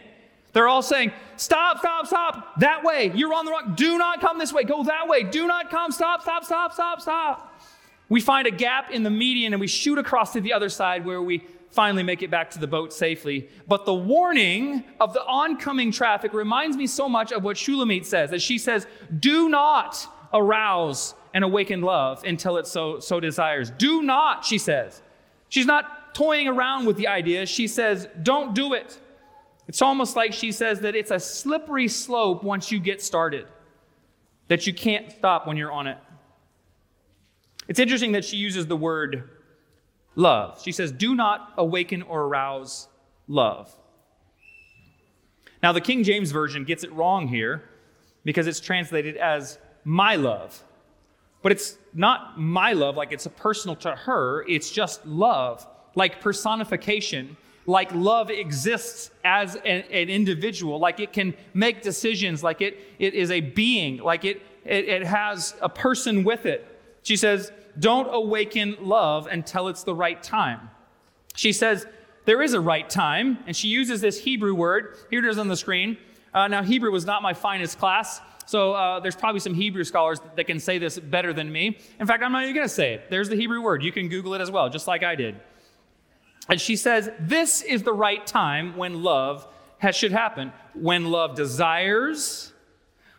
They're 0.52 0.68
all 0.68 0.82
saying, 0.82 1.12
Stop, 1.36 1.78
stop, 1.78 2.06
stop, 2.06 2.58
that 2.60 2.82
way. 2.82 3.12
You're 3.14 3.32
on 3.32 3.44
the 3.44 3.52
wrong. 3.52 3.74
Do 3.76 3.96
not 3.96 4.20
come 4.20 4.38
this 4.38 4.52
way. 4.52 4.64
Go 4.64 4.82
that 4.84 5.06
way. 5.06 5.22
Do 5.22 5.46
not 5.46 5.70
come. 5.70 5.92
Stop, 5.92 6.22
stop, 6.22 6.44
stop, 6.44 6.72
stop, 6.72 7.00
stop. 7.00 7.60
We 8.08 8.20
find 8.20 8.48
a 8.48 8.50
gap 8.50 8.90
in 8.90 9.02
the 9.02 9.10
median 9.10 9.52
and 9.52 9.60
we 9.60 9.68
shoot 9.68 9.98
across 9.98 10.32
to 10.32 10.40
the 10.40 10.52
other 10.52 10.68
side 10.68 11.04
where 11.04 11.22
we 11.22 11.44
finally 11.70 12.02
make 12.02 12.22
it 12.22 12.30
back 12.30 12.50
to 12.50 12.58
the 12.58 12.66
boat 12.66 12.92
safely. 12.92 13.48
But 13.68 13.84
the 13.84 13.94
warning 13.94 14.82
of 14.98 15.12
the 15.12 15.24
oncoming 15.26 15.92
traffic 15.92 16.32
reminds 16.32 16.76
me 16.76 16.86
so 16.86 17.08
much 17.08 17.30
of 17.30 17.44
what 17.44 17.56
Shulamit 17.56 18.04
says, 18.04 18.32
as 18.32 18.42
she 18.42 18.58
says, 18.58 18.86
Do 19.20 19.48
not 19.48 20.06
arouse 20.32 21.14
and 21.38 21.44
awaken 21.44 21.82
love 21.82 22.24
until 22.24 22.56
it 22.56 22.66
so, 22.66 22.98
so 22.98 23.20
desires. 23.20 23.70
Do 23.70 24.02
not, 24.02 24.44
she 24.44 24.58
says. 24.58 25.00
She's 25.48 25.66
not 25.66 26.12
toying 26.12 26.48
around 26.48 26.84
with 26.84 26.96
the 26.96 27.06
idea. 27.06 27.46
She 27.46 27.68
says, 27.68 28.08
Don't 28.24 28.56
do 28.56 28.72
it. 28.72 28.98
It's 29.68 29.80
almost 29.80 30.16
like 30.16 30.32
she 30.32 30.50
says 30.50 30.80
that 30.80 30.96
it's 30.96 31.12
a 31.12 31.20
slippery 31.20 31.86
slope 31.86 32.42
once 32.42 32.72
you 32.72 32.80
get 32.80 33.00
started, 33.00 33.46
that 34.48 34.66
you 34.66 34.74
can't 34.74 35.12
stop 35.12 35.46
when 35.46 35.56
you're 35.56 35.70
on 35.70 35.86
it. 35.86 35.98
It's 37.68 37.78
interesting 37.78 38.10
that 38.12 38.24
she 38.24 38.36
uses 38.36 38.66
the 38.66 38.76
word 38.76 39.30
love. 40.16 40.60
She 40.60 40.72
says, 40.72 40.90
Do 40.90 41.14
not 41.14 41.52
awaken 41.56 42.02
or 42.02 42.22
arouse 42.22 42.88
love. 43.28 43.72
Now, 45.62 45.70
the 45.70 45.80
King 45.80 46.02
James 46.02 46.32
Version 46.32 46.64
gets 46.64 46.82
it 46.82 46.92
wrong 46.92 47.28
here 47.28 47.62
because 48.24 48.48
it's 48.48 48.58
translated 48.58 49.16
as 49.16 49.60
my 49.84 50.16
love. 50.16 50.64
But 51.42 51.52
it's 51.52 51.78
not 51.94 52.38
my 52.38 52.72
love, 52.72 52.96
like 52.96 53.12
it's 53.12 53.26
a 53.26 53.30
personal 53.30 53.76
to 53.76 53.92
her, 53.92 54.44
it's 54.48 54.70
just 54.70 55.06
love, 55.06 55.66
like 55.94 56.20
personification, 56.20 57.36
like 57.66 57.92
love 57.94 58.30
exists 58.30 59.10
as 59.24 59.54
an, 59.56 59.82
an 59.90 60.08
individual, 60.08 60.78
like 60.78 61.00
it 61.00 61.12
can 61.12 61.34
make 61.54 61.82
decisions, 61.82 62.42
like 62.42 62.60
it, 62.60 62.78
it 62.98 63.14
is 63.14 63.30
a 63.30 63.40
being, 63.40 63.98
like 63.98 64.24
it, 64.24 64.42
it, 64.64 64.88
it 64.88 65.06
has 65.06 65.54
a 65.60 65.68
person 65.68 66.24
with 66.24 66.46
it. 66.46 66.66
She 67.02 67.16
says, 67.16 67.52
don't 67.78 68.12
awaken 68.12 68.76
love 68.80 69.28
until 69.28 69.68
it's 69.68 69.84
the 69.84 69.94
right 69.94 70.20
time. 70.22 70.70
She 71.36 71.52
says, 71.52 71.86
there 72.24 72.42
is 72.42 72.52
a 72.52 72.60
right 72.60 72.88
time, 72.90 73.38
and 73.46 73.56
she 73.56 73.68
uses 73.68 74.00
this 74.00 74.20
Hebrew 74.20 74.54
word. 74.54 74.96
Here 75.08 75.24
it 75.24 75.30
is 75.30 75.38
on 75.38 75.48
the 75.48 75.56
screen. 75.56 75.96
Uh, 76.34 76.48
now, 76.48 76.62
Hebrew 76.62 76.90
was 76.90 77.06
not 77.06 77.22
my 77.22 77.32
finest 77.32 77.78
class, 77.78 78.20
so 78.48 78.72
uh, 78.72 78.98
there's 79.00 79.14
probably 79.14 79.40
some 79.40 79.52
Hebrew 79.52 79.84
scholars 79.84 80.22
that 80.36 80.44
can 80.44 80.58
say 80.58 80.78
this 80.78 80.98
better 80.98 81.34
than 81.34 81.52
me. 81.52 81.76
In 82.00 82.06
fact, 82.06 82.22
I'm 82.22 82.32
not 82.32 82.44
even 82.44 82.54
going 82.54 82.66
to 82.66 82.72
say 82.72 82.94
it. 82.94 83.10
There's 83.10 83.28
the 83.28 83.36
Hebrew 83.36 83.60
word. 83.60 83.82
You 83.82 83.92
can 83.92 84.08
Google 84.08 84.32
it 84.32 84.40
as 84.40 84.50
well, 84.50 84.70
just 84.70 84.86
like 84.86 85.02
I 85.02 85.16
did. 85.16 85.38
And 86.48 86.58
she 86.58 86.74
says, 86.74 87.10
This 87.20 87.60
is 87.60 87.82
the 87.82 87.92
right 87.92 88.26
time 88.26 88.78
when 88.78 89.02
love 89.02 89.46
has, 89.76 89.94
should 89.94 90.12
happen. 90.12 90.50
When 90.72 91.10
love 91.10 91.34
desires, 91.34 92.54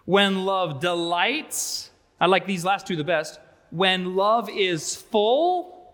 when 0.06 0.46
love 0.46 0.80
delights. 0.80 1.92
I 2.20 2.26
like 2.26 2.48
these 2.48 2.66
last 2.66 2.88
two 2.88 2.96
the 2.96 3.04
best 3.04 3.40
when 3.70 4.16
love 4.16 4.50
is 4.50 4.96
full 4.96 5.94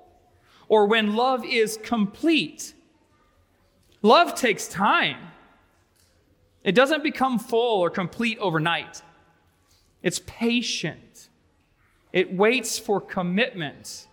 or 0.70 0.86
when 0.86 1.18
love 1.18 1.44
is 1.44 1.78
complete. 1.84 2.74
Love 4.02 4.34
takes 4.34 4.70
time. 4.70 5.18
It 6.64 6.74
doesn't 6.74 7.04
become 7.04 7.38
full 7.38 7.82
or 7.82 7.90
complete 7.90 8.38
overnight. 8.40 9.02
It's 10.06 10.22
patient. 10.28 11.30
It 12.14 12.32
waits 12.32 12.78
for 12.78 13.02
commitment, 13.02 14.08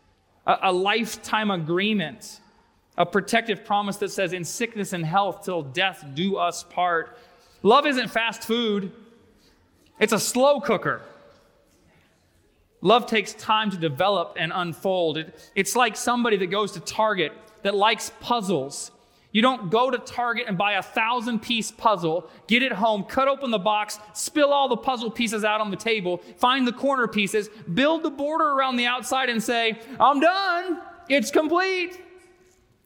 a, 0.47 0.57
a, 0.63 0.73
lifetime 0.73 1.51
agreement, 1.51 2.41
a 2.97 3.05
protective 3.05 3.63
promise 3.63 3.99
that 3.99 4.11
says, 4.11 4.33
in 4.33 4.43
sickness 4.43 4.95
and 4.95 5.05
health, 5.05 5.45
till 5.45 5.63
death 5.63 6.03
do 6.15 6.37
us 6.37 6.65
part. 6.65 7.19
Love 7.63 7.87
isn't 7.87 8.09
fast 8.09 8.43
food, 8.43 8.91
it's 10.01 10.15
a 10.15 10.19
slow 10.19 10.61
cooker. 10.61 11.03
Love 12.81 13.07
takes 13.07 13.35
time 13.35 13.71
to 13.71 13.77
develop 13.77 14.37
and 14.41 14.51
unfold. 14.53 15.19
It, 15.19 15.53
it's 15.55 15.77
like 15.77 15.95
somebody 15.95 16.39
that 16.39 16.47
goes 16.47 16.73
to 16.73 16.81
Target 16.81 17.33
that 17.63 17.75
likes 17.75 18.11
puzzles. 18.19 18.91
You 19.33 19.41
don't 19.41 19.71
go 19.71 19.91
to 19.91 19.99
Target 19.99 20.45
and 20.47 20.59
buy 20.59 20.73
a 20.73 20.83
thousand 20.83 21.41
piece 21.41 21.71
puzzle, 21.71 22.31
get 22.47 22.63
it 22.63 22.73
home, 22.73 23.05
cut 23.05 23.29
open 23.29 23.51
the 23.51 23.59
box, 23.59 23.99
spill 24.13 24.53
all 24.53 24.69
the 24.69 24.77
puzzle 24.77 25.11
pieces 25.11 25.43
out 25.43 25.61
on 25.61 25.71
the 25.71 25.77
table, 25.77 26.19
find 26.37 26.67
the 26.67 26.73
corner 26.73 27.09
pieces, 27.09 27.49
build 27.73 28.03
the 28.03 28.11
border 28.11 28.45
around 28.45 28.77
the 28.77 28.87
outside, 28.87 29.31
and 29.31 29.43
say, 29.43 29.81
I'm 29.99 30.21
done. 30.21 30.83
It's 31.09 31.31
complete. 31.31 31.99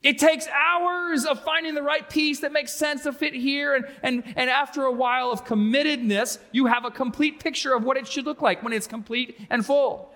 It 0.05 0.19
takes 0.19 0.47
hours 0.47 1.25
of 1.25 1.43
finding 1.43 1.75
the 1.75 1.83
right 1.83 2.09
piece 2.09 2.39
that 2.41 2.53
makes 2.53 2.73
sense 2.73 3.03
to 3.03 3.13
fit 3.13 3.35
here. 3.35 3.75
And, 3.75 3.87
and, 4.05 4.23
and 4.37 4.49
after 4.49 4.85
a 4.85 4.93
while 4.93 5.33
of 5.33 5.45
committedness, 5.45 6.39
you 6.53 6.67
have 6.67 6.85
a 6.85 6.93
complete 6.93 7.41
picture 7.41 7.75
of 7.75 7.83
what 7.83 7.97
it 7.97 8.07
should 8.07 8.25
look 8.25 8.41
like 8.41 8.63
when 8.63 8.73
it's 8.73 8.87
complete 8.87 9.37
and 9.51 9.67
full. 9.67 10.15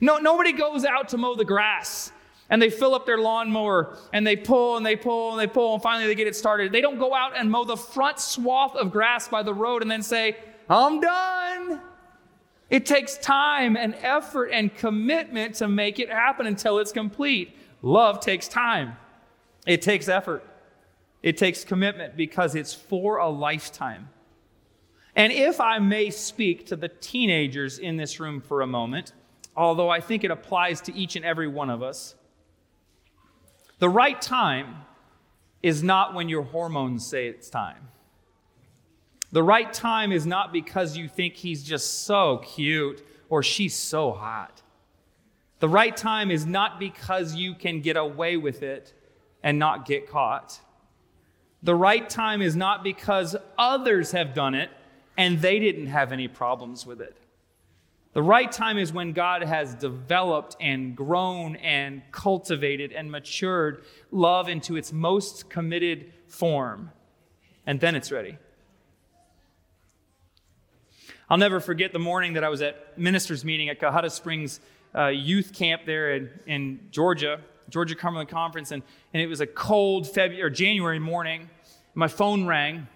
No, 0.00 0.16
nobody 0.16 0.52
goes 0.52 0.86
out 0.86 1.10
to 1.10 1.18
mow 1.18 1.34
the 1.34 1.44
grass 1.44 2.12
and 2.54 2.62
they 2.62 2.70
fill 2.70 2.94
up 2.94 3.04
their 3.04 3.18
lawnmower 3.18 3.98
and 4.12 4.24
they 4.24 4.36
pull 4.36 4.76
and 4.76 4.86
they 4.86 4.94
pull 4.94 5.32
and 5.32 5.40
they 5.40 5.52
pull 5.52 5.74
and 5.74 5.82
finally 5.82 6.06
they 6.06 6.14
get 6.14 6.28
it 6.28 6.36
started. 6.36 6.70
They 6.70 6.80
don't 6.80 7.00
go 7.00 7.12
out 7.12 7.36
and 7.36 7.50
mow 7.50 7.64
the 7.64 7.76
front 7.76 8.20
swath 8.20 8.76
of 8.76 8.92
grass 8.92 9.26
by 9.26 9.42
the 9.42 9.52
road 9.52 9.82
and 9.82 9.90
then 9.90 10.04
say, 10.04 10.36
I'm 10.70 11.00
done. 11.00 11.80
It 12.70 12.86
takes 12.86 13.18
time 13.18 13.76
and 13.76 13.96
effort 13.96 14.50
and 14.52 14.72
commitment 14.72 15.56
to 15.56 15.66
make 15.66 15.98
it 15.98 16.08
happen 16.08 16.46
until 16.46 16.78
it's 16.78 16.92
complete. 16.92 17.56
Love 17.82 18.20
takes 18.20 18.46
time, 18.46 18.98
it 19.66 19.82
takes 19.82 20.08
effort, 20.08 20.44
it 21.24 21.36
takes 21.36 21.64
commitment 21.64 22.16
because 22.16 22.54
it's 22.54 22.72
for 22.72 23.16
a 23.16 23.28
lifetime. 23.28 24.10
And 25.16 25.32
if 25.32 25.60
I 25.60 25.80
may 25.80 26.10
speak 26.10 26.66
to 26.66 26.76
the 26.76 26.88
teenagers 26.88 27.80
in 27.80 27.96
this 27.96 28.20
room 28.20 28.40
for 28.40 28.60
a 28.60 28.66
moment, 28.68 29.12
although 29.56 29.90
I 29.90 30.00
think 30.00 30.22
it 30.22 30.30
applies 30.30 30.80
to 30.82 30.94
each 30.94 31.16
and 31.16 31.24
every 31.24 31.48
one 31.48 31.68
of 31.68 31.82
us, 31.82 32.14
the 33.84 33.90
right 33.90 34.22
time 34.22 34.76
is 35.62 35.82
not 35.82 36.14
when 36.14 36.30
your 36.30 36.42
hormones 36.42 37.06
say 37.06 37.26
it's 37.26 37.50
time. 37.50 37.88
The 39.30 39.42
right 39.42 39.70
time 39.74 40.10
is 40.10 40.24
not 40.24 40.54
because 40.54 40.96
you 40.96 41.06
think 41.06 41.34
he's 41.34 41.62
just 41.62 42.06
so 42.06 42.38
cute 42.38 43.06
or 43.28 43.42
she's 43.42 43.74
so 43.74 44.12
hot. 44.12 44.62
The 45.58 45.68
right 45.68 45.94
time 45.94 46.30
is 46.30 46.46
not 46.46 46.80
because 46.80 47.34
you 47.34 47.54
can 47.54 47.82
get 47.82 47.98
away 47.98 48.38
with 48.38 48.62
it 48.62 48.94
and 49.42 49.58
not 49.58 49.84
get 49.84 50.08
caught. 50.08 50.58
The 51.62 51.74
right 51.74 52.08
time 52.08 52.40
is 52.40 52.56
not 52.56 52.82
because 52.82 53.36
others 53.58 54.12
have 54.12 54.32
done 54.32 54.54
it 54.54 54.70
and 55.18 55.42
they 55.42 55.58
didn't 55.58 55.88
have 55.88 56.10
any 56.10 56.26
problems 56.26 56.86
with 56.86 57.02
it. 57.02 57.18
The 58.14 58.22
right 58.22 58.50
time 58.50 58.78
is 58.78 58.92
when 58.92 59.12
God 59.12 59.42
has 59.42 59.74
developed 59.74 60.56
and 60.60 60.96
grown 60.96 61.56
and 61.56 62.00
cultivated 62.12 62.92
and 62.92 63.10
matured 63.10 63.84
love 64.12 64.48
into 64.48 64.76
its 64.76 64.92
most 64.92 65.50
committed 65.50 66.12
form. 66.28 66.92
And 67.66 67.80
then 67.80 67.96
it's 67.96 68.12
ready. 68.12 68.38
I'll 71.28 71.38
never 71.38 71.58
forget 71.58 71.92
the 71.92 71.98
morning 71.98 72.34
that 72.34 72.44
I 72.44 72.48
was 72.50 72.62
at 72.62 72.96
ministers' 72.96 73.44
meeting 73.44 73.68
at 73.68 73.80
Cohutta 73.80 74.10
Springs 74.12 74.60
uh, 74.94 75.08
youth 75.08 75.52
camp 75.52 75.82
there 75.84 76.14
in, 76.14 76.30
in 76.46 76.80
Georgia, 76.92 77.40
Georgia 77.68 77.96
Cumberland 77.96 78.28
Conference, 78.28 78.70
and, 78.70 78.84
and 79.12 79.20
it 79.20 79.26
was 79.26 79.40
a 79.40 79.46
cold 79.46 80.06
February 80.06 80.42
or 80.42 80.50
January 80.50 81.00
morning. 81.00 81.50
My 81.94 82.06
phone 82.06 82.46
rang, 82.46 82.86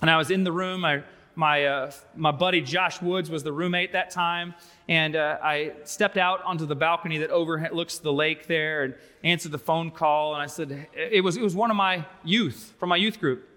and 0.00 0.08
I 0.08 0.16
was 0.16 0.30
in 0.30 0.44
the 0.44 0.52
room. 0.52 0.84
I, 0.84 1.02
my, 1.38 1.66
uh, 1.66 1.92
my 2.16 2.32
buddy 2.32 2.60
Josh 2.60 3.00
Woods 3.00 3.30
was 3.30 3.44
the 3.44 3.52
roommate 3.52 3.92
that 3.92 4.10
time, 4.10 4.56
and 4.88 5.14
uh, 5.14 5.38
I 5.40 5.72
stepped 5.84 6.16
out 6.16 6.42
onto 6.42 6.66
the 6.66 6.74
balcony 6.74 7.18
that 7.18 7.30
overlooks 7.30 7.98
the 7.98 8.12
lake 8.12 8.48
there 8.48 8.82
and 8.82 8.94
answered 9.22 9.52
the 9.52 9.58
phone 9.58 9.92
call. 9.92 10.34
And 10.34 10.42
I 10.42 10.46
said, 10.46 10.88
it 10.92 11.22
was, 11.22 11.36
it 11.36 11.42
was 11.42 11.54
one 11.54 11.70
of 11.70 11.76
my 11.76 12.04
youth 12.24 12.74
from 12.80 12.88
my 12.88 12.96
youth 12.96 13.20
group. 13.20 13.48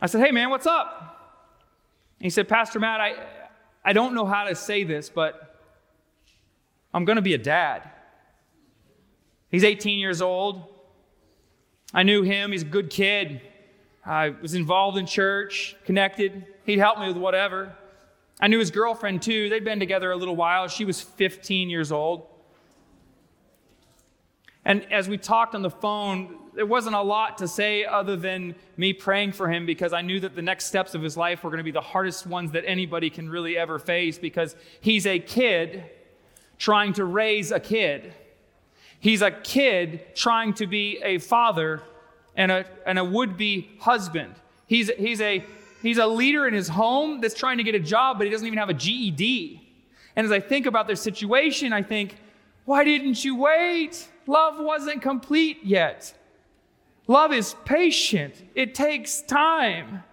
I 0.00 0.06
said, 0.06 0.24
Hey, 0.24 0.30
man, 0.30 0.50
what's 0.50 0.68
up? 0.68 1.40
And 2.20 2.26
he 2.26 2.30
said, 2.30 2.48
Pastor 2.48 2.78
Matt, 2.78 3.00
I, 3.00 3.16
I 3.84 3.92
don't 3.92 4.14
know 4.14 4.24
how 4.24 4.44
to 4.44 4.54
say 4.54 4.84
this, 4.84 5.10
but 5.10 5.58
I'm 6.94 7.04
going 7.04 7.16
to 7.16 7.22
be 7.22 7.34
a 7.34 7.38
dad. 7.38 7.90
He's 9.50 9.64
18 9.64 9.98
years 9.98 10.22
old. 10.22 10.62
I 11.92 12.04
knew 12.04 12.22
him. 12.22 12.52
He's 12.52 12.62
a 12.62 12.66
good 12.66 12.88
kid. 12.88 13.40
I 14.10 14.30
was 14.42 14.54
involved 14.54 14.98
in 14.98 15.06
church, 15.06 15.76
connected. 15.84 16.44
He'd 16.64 16.80
help 16.80 16.98
me 16.98 17.06
with 17.06 17.16
whatever. 17.16 17.72
I 18.40 18.48
knew 18.48 18.58
his 18.58 18.72
girlfriend 18.72 19.22
too. 19.22 19.48
They'd 19.48 19.64
been 19.64 19.78
together 19.78 20.10
a 20.10 20.16
little 20.16 20.34
while. 20.34 20.66
She 20.66 20.84
was 20.84 21.00
15 21.00 21.70
years 21.70 21.92
old. 21.92 22.26
And 24.64 24.84
as 24.92 25.08
we 25.08 25.16
talked 25.16 25.54
on 25.54 25.62
the 25.62 25.70
phone, 25.70 26.38
there 26.56 26.66
wasn't 26.66 26.96
a 26.96 27.00
lot 27.00 27.38
to 27.38 27.46
say 27.46 27.84
other 27.84 28.16
than 28.16 28.56
me 28.76 28.92
praying 28.92 29.30
for 29.30 29.48
him 29.48 29.64
because 29.64 29.92
I 29.92 30.00
knew 30.00 30.18
that 30.18 30.34
the 30.34 30.42
next 30.42 30.66
steps 30.66 30.96
of 30.96 31.02
his 31.02 31.16
life 31.16 31.44
were 31.44 31.50
going 31.50 31.58
to 31.58 31.64
be 31.64 31.70
the 31.70 31.80
hardest 31.80 32.26
ones 32.26 32.50
that 32.50 32.64
anybody 32.66 33.10
can 33.10 33.30
really 33.30 33.56
ever 33.56 33.78
face 33.78 34.18
because 34.18 34.56
he's 34.80 35.06
a 35.06 35.20
kid 35.20 35.84
trying 36.58 36.94
to 36.94 37.04
raise 37.04 37.52
a 37.52 37.60
kid. 37.60 38.12
He's 38.98 39.22
a 39.22 39.30
kid 39.30 40.16
trying 40.16 40.54
to 40.54 40.66
be 40.66 41.00
a 41.00 41.18
father 41.18 41.84
and 42.36 42.50
a, 42.50 42.64
and 42.86 42.98
a 42.98 43.04
would 43.04 43.36
be 43.36 43.70
husband. 43.80 44.34
He's, 44.66 44.90
he's, 44.98 45.20
a, 45.20 45.44
he's 45.82 45.98
a 45.98 46.06
leader 46.06 46.46
in 46.46 46.54
his 46.54 46.68
home 46.68 47.20
that's 47.20 47.34
trying 47.34 47.58
to 47.58 47.64
get 47.64 47.74
a 47.74 47.80
job, 47.80 48.18
but 48.18 48.26
he 48.26 48.30
doesn't 48.30 48.46
even 48.46 48.58
have 48.58 48.70
a 48.70 48.74
GED. 48.74 49.60
And 50.16 50.24
as 50.24 50.32
I 50.32 50.40
think 50.40 50.66
about 50.66 50.86
their 50.86 50.96
situation, 50.96 51.72
I 51.72 51.82
think, 51.82 52.16
why 52.64 52.84
didn't 52.84 53.24
you 53.24 53.36
wait? 53.36 54.08
Love 54.26 54.56
wasn't 54.58 55.02
complete 55.02 55.58
yet. 55.62 56.14
Love 57.06 57.32
is 57.32 57.56
patient, 57.64 58.34
it 58.54 58.74
takes 58.74 59.22
time. 59.22 60.04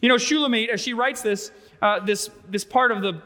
You 0.00 0.08
know, 0.08 0.18
Shulamite, 0.18 0.70
as 0.70 0.80
she 0.80 0.94
writes 0.94 1.20
this, 1.20 1.50
uh, 1.82 2.00
this, 2.00 2.30
this 2.48 2.64
part 2.64 2.92
of 2.92 3.02
the 3.02 3.20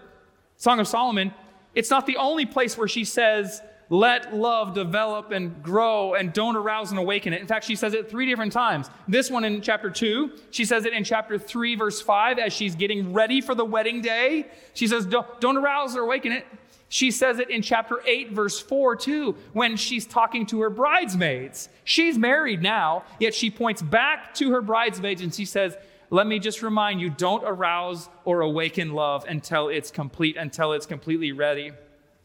Song 0.57 0.81
of 0.81 0.89
Solomon, 0.89 1.33
it's 1.75 1.91
not 1.91 2.07
the 2.07 2.17
only 2.17 2.47
place 2.47 2.79
where 2.79 2.89
she 2.89 3.05
says, 3.05 3.61
let 3.91 4.35
love 4.35 4.75
develop 4.75 5.31
and 5.31 5.63
grow 5.63 6.15
and 6.15 6.33
don't 6.33 6.57
arouse 6.57 6.91
and 6.91 6.99
awaken 6.99 7.33
it. 7.33 7.41
In 7.41 7.47
fact, 7.47 7.65
she 7.65 7.77
says 7.77 7.93
it 7.95 8.11
three 8.11 8.27
different 8.27 8.53
times. 8.53 8.89
This 9.07 9.31
one 9.31 9.45
in 9.45 9.61
chapter 9.61 9.91
2, 9.91 10.33
she 10.51 10.65
says 10.65 10.87
it 10.87 10.93
in 10.93 11.05
chapter 11.05 11.39
3, 11.39 11.75
verse 11.75 12.01
5, 12.01 12.39
as 12.39 12.53
she's 12.53 12.75
getting 12.75 13.13
ready 13.13 13.41
for 13.41 13.55
the 13.55 13.65
wedding 13.65 14.01
day. 14.01 14.47
She 14.73 14.87
says, 14.87 15.05
Don't, 15.05 15.41
don't 15.41 15.57
arouse 15.57 15.97
or 15.97 16.01
awaken 16.01 16.33
it. 16.33 16.47
She 16.89 17.11
says 17.11 17.41
it 17.41 17.51
in 17.51 17.61
chapter 17.61 18.01
8, 18.07 18.33
verse 18.33 18.61
4, 18.61 18.97
too, 18.97 19.37
when 19.53 19.77
she's 19.77 20.07
talking 20.07 20.47
to 20.47 20.61
her 20.61 20.71
bridesmaids. 20.71 21.69
She's 21.83 22.17
married 22.17 22.63
now, 22.63 23.05
yet 23.19 23.35
she 23.35 23.51
points 23.51 23.83
back 23.83 24.33
to 24.35 24.53
her 24.53 24.63
bridesmaids 24.63 25.21
and 25.21 25.35
she 25.35 25.45
says, 25.45 25.77
Let 26.11 26.27
me 26.27 26.39
just 26.39 26.63
remind 26.63 27.01
you 27.01 27.11
don't 27.11 27.43
arouse 27.45 28.09
or 28.25 28.43
awaken 28.43 28.93
love 28.93 29.25
until 29.29 29.69
it's 29.69 29.91
complete, 29.91 30.37
until 30.37 30.73
it's 30.73 30.87
completely 30.87 31.33
ready. 31.33 31.69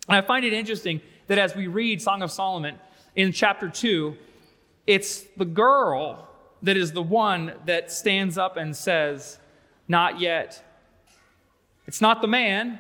And 0.09 0.17
I 0.17 0.21
find 0.21 0.45
it 0.45 0.53
interesting 0.53 1.01
that 1.29 1.37
as 1.37 1.55
we 1.55 1.67
read 1.67 2.01
Song 2.01 2.21
of 2.21 2.31
Solomon 2.31 2.75
in 3.15 3.31
chapter 3.31 3.69
2, 3.69 4.17
it's 4.85 5.21
the 5.37 5.45
girl 5.45 6.27
that 6.63 6.75
is 6.75 6.91
the 6.91 7.03
one 7.03 7.53
that 7.65 7.91
stands 7.91 8.37
up 8.37 8.57
and 8.57 8.75
says, 8.75 9.37
Not 9.87 10.19
yet. 10.19 10.65
It's 11.85 12.01
not 12.01 12.21
the 12.21 12.27
man, 12.27 12.79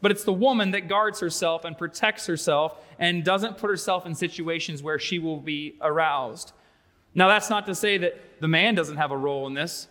but 0.00 0.10
it's 0.10 0.24
the 0.24 0.32
woman 0.32 0.72
that 0.72 0.88
guards 0.88 1.20
herself 1.20 1.64
and 1.64 1.76
protects 1.76 2.26
herself 2.26 2.76
and 2.98 3.24
doesn't 3.24 3.58
put 3.58 3.68
herself 3.68 4.06
in 4.06 4.14
situations 4.14 4.82
where 4.82 4.98
she 4.98 5.18
will 5.18 5.38
be 5.38 5.76
aroused. 5.80 6.52
Now, 7.14 7.28
that's 7.28 7.50
not 7.50 7.66
to 7.66 7.74
say 7.74 7.98
that 7.98 8.40
the 8.40 8.48
man 8.48 8.74
doesn't 8.74 8.96
have 8.96 9.10
a 9.10 9.16
role 9.16 9.46
in 9.46 9.54
this. 9.54 9.86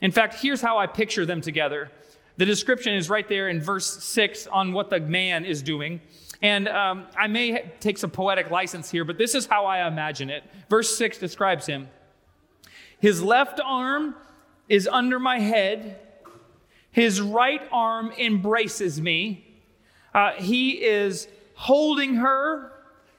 In 0.00 0.10
fact, 0.10 0.40
here's 0.40 0.62
how 0.62 0.78
I 0.78 0.86
picture 0.86 1.26
them 1.26 1.42
together. 1.42 1.90
The 2.38 2.46
description 2.46 2.94
is 2.94 3.10
right 3.10 3.28
there 3.28 3.48
in 3.48 3.60
verse 3.60 4.02
6 4.02 4.46
on 4.46 4.72
what 4.72 4.88
the 4.88 4.98
man 4.98 5.44
is 5.44 5.62
doing. 5.62 6.00
And 6.42 6.68
um, 6.68 7.06
I 7.16 7.26
may 7.26 7.72
take 7.80 7.98
some 7.98 8.10
poetic 8.10 8.50
license 8.50 8.90
here, 8.90 9.04
but 9.04 9.18
this 9.18 9.34
is 9.34 9.46
how 9.46 9.66
I 9.66 9.86
imagine 9.86 10.30
it. 10.30 10.44
Verse 10.68 10.96
6 10.96 11.18
describes 11.18 11.66
him 11.66 11.88
His 12.98 13.22
left 13.22 13.60
arm 13.64 14.14
is 14.68 14.88
under 14.88 15.18
my 15.18 15.38
head, 15.38 15.98
his 16.90 17.20
right 17.20 17.62
arm 17.72 18.12
embraces 18.18 19.00
me. 19.00 19.44
Uh, 20.14 20.32
he 20.32 20.82
is 20.82 21.28
holding 21.54 22.16
her, 22.16 22.72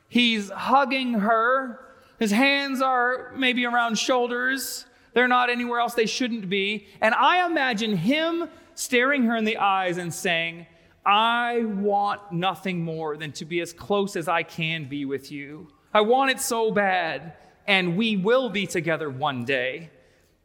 he's 0.09 0.49
hugging 0.49 1.13
her. 1.15 1.81
His 2.17 2.31
hands 2.31 2.81
are 2.81 3.33
maybe 3.35 3.65
around 3.65 3.99
shoulders. 3.99 4.85
They're 5.13 5.27
not 5.27 5.49
anywhere 5.49 5.79
else 5.79 5.93
they 5.93 6.05
shouldn't 6.05 6.49
be. 6.49 6.87
And 7.01 7.13
I 7.13 7.45
imagine 7.45 7.97
him 7.97 8.49
staring 8.73 9.23
her 9.23 9.35
in 9.35 9.43
the 9.43 9.57
eyes 9.57 9.97
and 9.97 10.13
saying, 10.13 10.67
I 11.05 11.65
want 11.65 12.31
nothing 12.31 12.83
more 12.83 13.15
than 13.17 13.31
to 13.33 13.45
be 13.45 13.59
as 13.61 13.73
close 13.73 14.15
as 14.15 14.27
I 14.27 14.43
can 14.43 14.85
be 14.89 15.05
with 15.05 15.31
you. 15.31 15.67
I 15.93 16.01
want 16.01 16.31
it 16.31 16.39
so 16.39 16.71
bad. 16.71 17.33
And 17.67 17.97
we 17.97 18.17
will 18.17 18.49
be 18.49 18.67
together 18.67 19.09
one 19.09 19.45
day. 19.45 19.89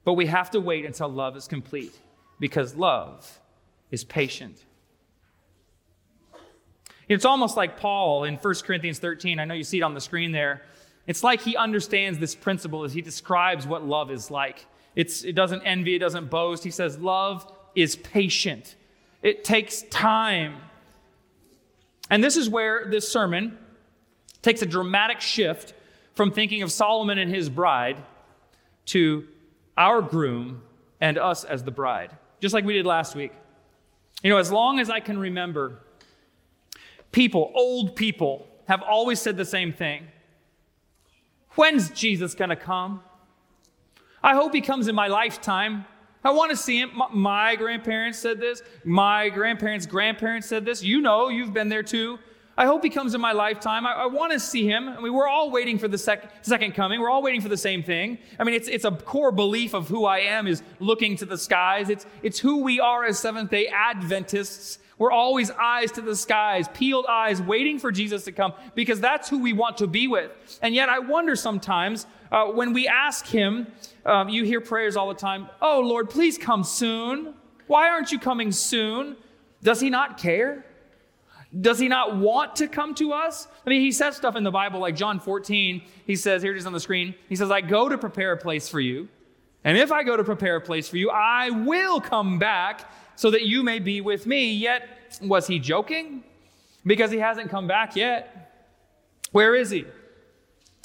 But 0.05 0.15
we 0.15 0.27
have 0.27 0.51
to 0.53 0.61
wait 0.61 0.85
until 0.85 1.09
love 1.09 1.37
is 1.37 1.47
complete 1.47 1.95
because 2.39 2.75
love 2.75 3.41
is 3.91 4.05
patient. 4.05 4.65
It's 7.09 7.25
almost 7.25 7.57
like 7.57 7.79
Paul 7.79 8.25
in 8.25 8.37
1 8.37 8.55
Corinthians 8.65 8.99
13. 8.99 9.41
I 9.41 9.45
know 9.45 9.55
you 9.55 9.65
see 9.65 9.79
it 9.79 9.83
on 9.83 9.95
the 9.95 10.01
screen 10.01 10.33
there. 10.33 10.63
It's 11.07 11.25
like 11.25 11.41
he 11.41 11.57
understands 11.57 12.19
this 12.19 12.35
principle 12.35 12.85
as 12.85 12.93
he 12.93 13.03
describes 13.03 13.67
what 13.67 13.85
love 13.85 14.11
is 14.11 14.31
like. 14.31 14.65
It's, 14.95 15.25
it 15.25 15.35
doesn't 15.35 15.63
envy, 15.63 15.97
it 15.97 15.99
doesn't 15.99 16.31
boast. 16.31 16.63
He 16.63 16.71
says, 16.71 16.99
Love 16.99 17.53
is 17.75 17.97
patient, 17.97 18.77
it 19.23 19.45
takes 19.45 19.83
time. 19.83 20.57
And 22.11 22.25
this 22.25 22.37
is 22.37 22.49
where 22.49 22.87
this 22.91 23.11
sermon 23.11 23.59
takes 24.43 24.63
a 24.63 24.67
dramatic 24.67 25.21
shift 25.21 25.75
from 26.15 26.33
thinking 26.33 26.63
of 26.63 26.73
Solomon 26.73 27.19
and 27.19 27.33
his 27.33 27.49
bride 27.49 28.03
to 28.87 29.27
our 29.77 30.03
groom 30.03 30.63
and 31.01 31.19
us 31.19 31.45
as 31.45 31.63
the 31.65 31.71
bride, 31.71 32.11
just 32.41 32.55
like 32.55 32.65
we 32.65 32.75
did 32.75 32.87
last 32.87 33.15
week. 33.15 33.33
You 34.23 34.31
know, 34.31 34.39
as 34.39 34.51
long 34.51 34.81
as 34.81 34.91
I 34.91 35.01
can 35.01 35.19
remember, 35.19 35.79
people, 37.13 37.53
old 37.55 37.97
people, 37.97 38.47
have 38.69 38.83
always 38.83 39.21
said 39.21 39.37
the 39.37 39.45
same 39.45 39.73
thing. 39.73 40.07
When's 41.53 41.91
Jesus 41.91 42.35
going 42.35 42.51
to 42.51 42.57
come? 42.57 43.03
I 44.23 44.35
hope 44.35 44.55
he 44.55 44.61
comes 44.61 44.89
in 44.89 44.95
my 44.95 45.09
lifetime. 45.09 45.87
I 46.23 46.31
want 46.33 46.51
to 46.51 46.57
see 46.57 46.79
him. 46.79 46.91
My 47.13 47.57
grandparents 47.57 48.19
said 48.19 48.41
this. 48.41 48.63
My 48.85 49.29
grandparents' 49.31 49.87
grandparents 49.87 50.47
said 50.47 50.65
this. 50.65 50.83
You 50.83 51.01
know, 51.01 51.29
you've 51.29 51.55
been 51.55 51.69
there 51.69 51.83
too. 51.83 52.19
I 52.59 52.67
hope 52.67 52.85
he 52.85 52.91
comes 52.91 53.15
in 53.15 53.23
my 53.23 53.33
lifetime. 53.33 53.87
I, 53.87 53.93
I 53.93 54.07
want 54.07 54.33
to 54.33 54.41
see 54.41 54.67
him. 54.67 54.87
I 54.87 55.01
mean, 55.01 55.15
we're 55.15 55.29
all 55.29 55.51
waiting 55.51 55.79
for 55.79 55.89
the 55.89 55.97
sec- 55.97 56.31
second 56.45 56.75
coming. 56.75 57.01
We're 57.01 57.09
all 57.09 57.23
waiting 57.23 57.41
for 57.41 57.49
the 57.49 57.57
same 57.57 57.83
thing. 57.83 58.19
I 58.39 58.45
mean, 58.45 58.55
it's, 58.55 58.69
it's 58.69 58.85
a 58.85 58.91
core 58.91 59.33
belief 59.33 59.73
of 59.73 59.89
who 59.89 60.05
I 60.05 60.19
am 60.19 60.47
is 60.47 60.63
looking 60.79 61.17
to 61.17 61.25
the 61.25 61.39
skies. 61.39 61.89
It's, 61.89 62.05
it's 62.23 62.39
who 62.39 62.59
we 62.59 62.79
are 62.79 63.07
as 63.07 63.19
Seventh 63.19 63.51
day 63.51 63.69
Adventists. 63.69 64.79
We're 64.99 65.13
always 65.13 65.51
eyes 65.53 65.91
to 65.93 66.03
the 66.03 66.15
skies, 66.15 66.69
peeled 66.75 67.07
eyes, 67.09 67.41
waiting 67.41 67.79
for 67.79 67.91
Jesus 67.91 68.25
to 68.25 68.33
come 68.33 68.53
because 68.75 69.01
that's 69.01 69.31
who 69.31 69.39
we 69.39 69.55
want 69.55 69.79
to 69.79 69.87
be 69.87 70.07
with. 70.07 70.31
And 70.61 70.75
yet, 70.75 70.91
I 70.91 70.99
wonder 70.99 71.37
sometimes 71.37 72.05
uh, 72.31 72.47
when 72.47 72.73
we 72.73 72.87
ask 72.87 73.27
Him, 73.27 73.67
um, 74.07 74.29
you 74.29 74.45
hear 74.45 74.61
prayers 74.61 74.97
all 74.97 75.09
the 75.09 75.15
time, 75.15 75.49
Oh, 75.61 75.81
Lord, 75.81 76.11
please 76.11 76.39
come 76.39 76.65
soon. 76.65 77.35
Why 77.67 77.89
aren't 77.89 78.13
you 78.13 78.19
coming 78.19 78.53
soon? 78.53 79.17
Does 79.63 79.81
He 79.81 79.91
not 79.91 80.19
care? 80.19 80.65
Does 81.59 81.81
he 81.81 81.89
not 81.89 82.17
want 82.17 82.57
to 82.57 82.69
come 82.69 82.95
to 82.97 83.13
us? 83.13 83.49
I 83.67 83.71
mean, 83.71 83.81
he 83.81 83.91
says 83.91 84.17
stuff 84.17 84.37
in 84.37 84.45
the 84.45 84.53
Bible 84.53 84.79
like 84.79 84.95
John 84.95 85.19
14. 85.19 85.83
He 86.07 86.15
says, 86.15 86.43
here 86.43 86.53
it 86.53 86.59
is 86.59 86.67
on 86.67 86.73
the 86.73 86.79
screen. 86.79 87.15
He 87.29 87.35
says, 87.35 87.51
I 87.51 87.61
go 87.61 87.89
to 87.89 87.99
prepare 87.99 88.33
a 88.33 88.37
place 88.37 88.69
for 88.69 88.79
you. 88.79 89.09
And 89.65 89.77
if 89.77 89.91
I 89.91 90.05
go 90.05 90.17
to 90.17 90.23
prepare 90.23 90.57
a 90.57 90.61
place 90.61 90.89
for 90.89 90.97
you, 90.97 91.11
I 91.11 91.51
will 91.51 92.01
come 92.01 92.39
back 92.39 92.91
so 93.17 93.33
that 93.33 93.43
you 93.43 93.63
may 93.65 93.81
be 93.81 94.01
with 94.01 94.27
me. 94.27 94.53
Yet, 94.53 95.19
was 95.21 95.47
he 95.49 95.59
joking? 95.59 96.23
Because 96.87 97.11
he 97.11 97.19
hasn't 97.19 97.51
come 97.51 97.67
back 97.67 97.97
yet. 97.97 98.53
Where 99.33 99.55
is 99.55 99.71
he? 99.71 99.85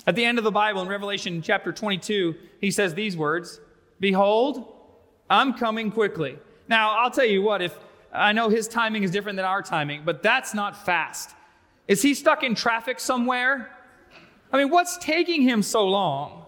At 0.07 0.15
the 0.15 0.23
end 0.23 0.37
of 0.37 0.43
the 0.43 0.51
Bible, 0.51 0.81
in 0.81 0.87
Revelation 0.87 1.41
chapter 1.41 1.71
22, 1.71 2.35
he 2.61 2.71
says 2.71 2.93
these 2.93 3.17
words 3.17 3.59
Behold, 3.99 4.71
I'm 5.29 5.53
coming 5.53 5.91
quickly. 5.91 6.37
Now, 6.67 6.97
I'll 6.99 7.11
tell 7.11 7.25
you 7.25 7.41
what, 7.41 7.61
if 7.61 7.77
I 8.13 8.31
know 8.31 8.49
his 8.49 8.67
timing 8.67 9.03
is 9.03 9.11
different 9.11 9.35
than 9.35 9.45
our 9.45 9.61
timing, 9.61 10.03
but 10.05 10.21
that's 10.21 10.53
not 10.53 10.85
fast. 10.85 11.31
Is 11.87 12.01
he 12.01 12.13
stuck 12.13 12.43
in 12.43 12.55
traffic 12.55 12.99
somewhere? 12.99 13.71
I 14.51 14.57
mean, 14.57 14.69
what's 14.69 14.97
taking 14.97 15.41
him 15.41 15.61
so 15.61 15.87
long? 15.87 16.45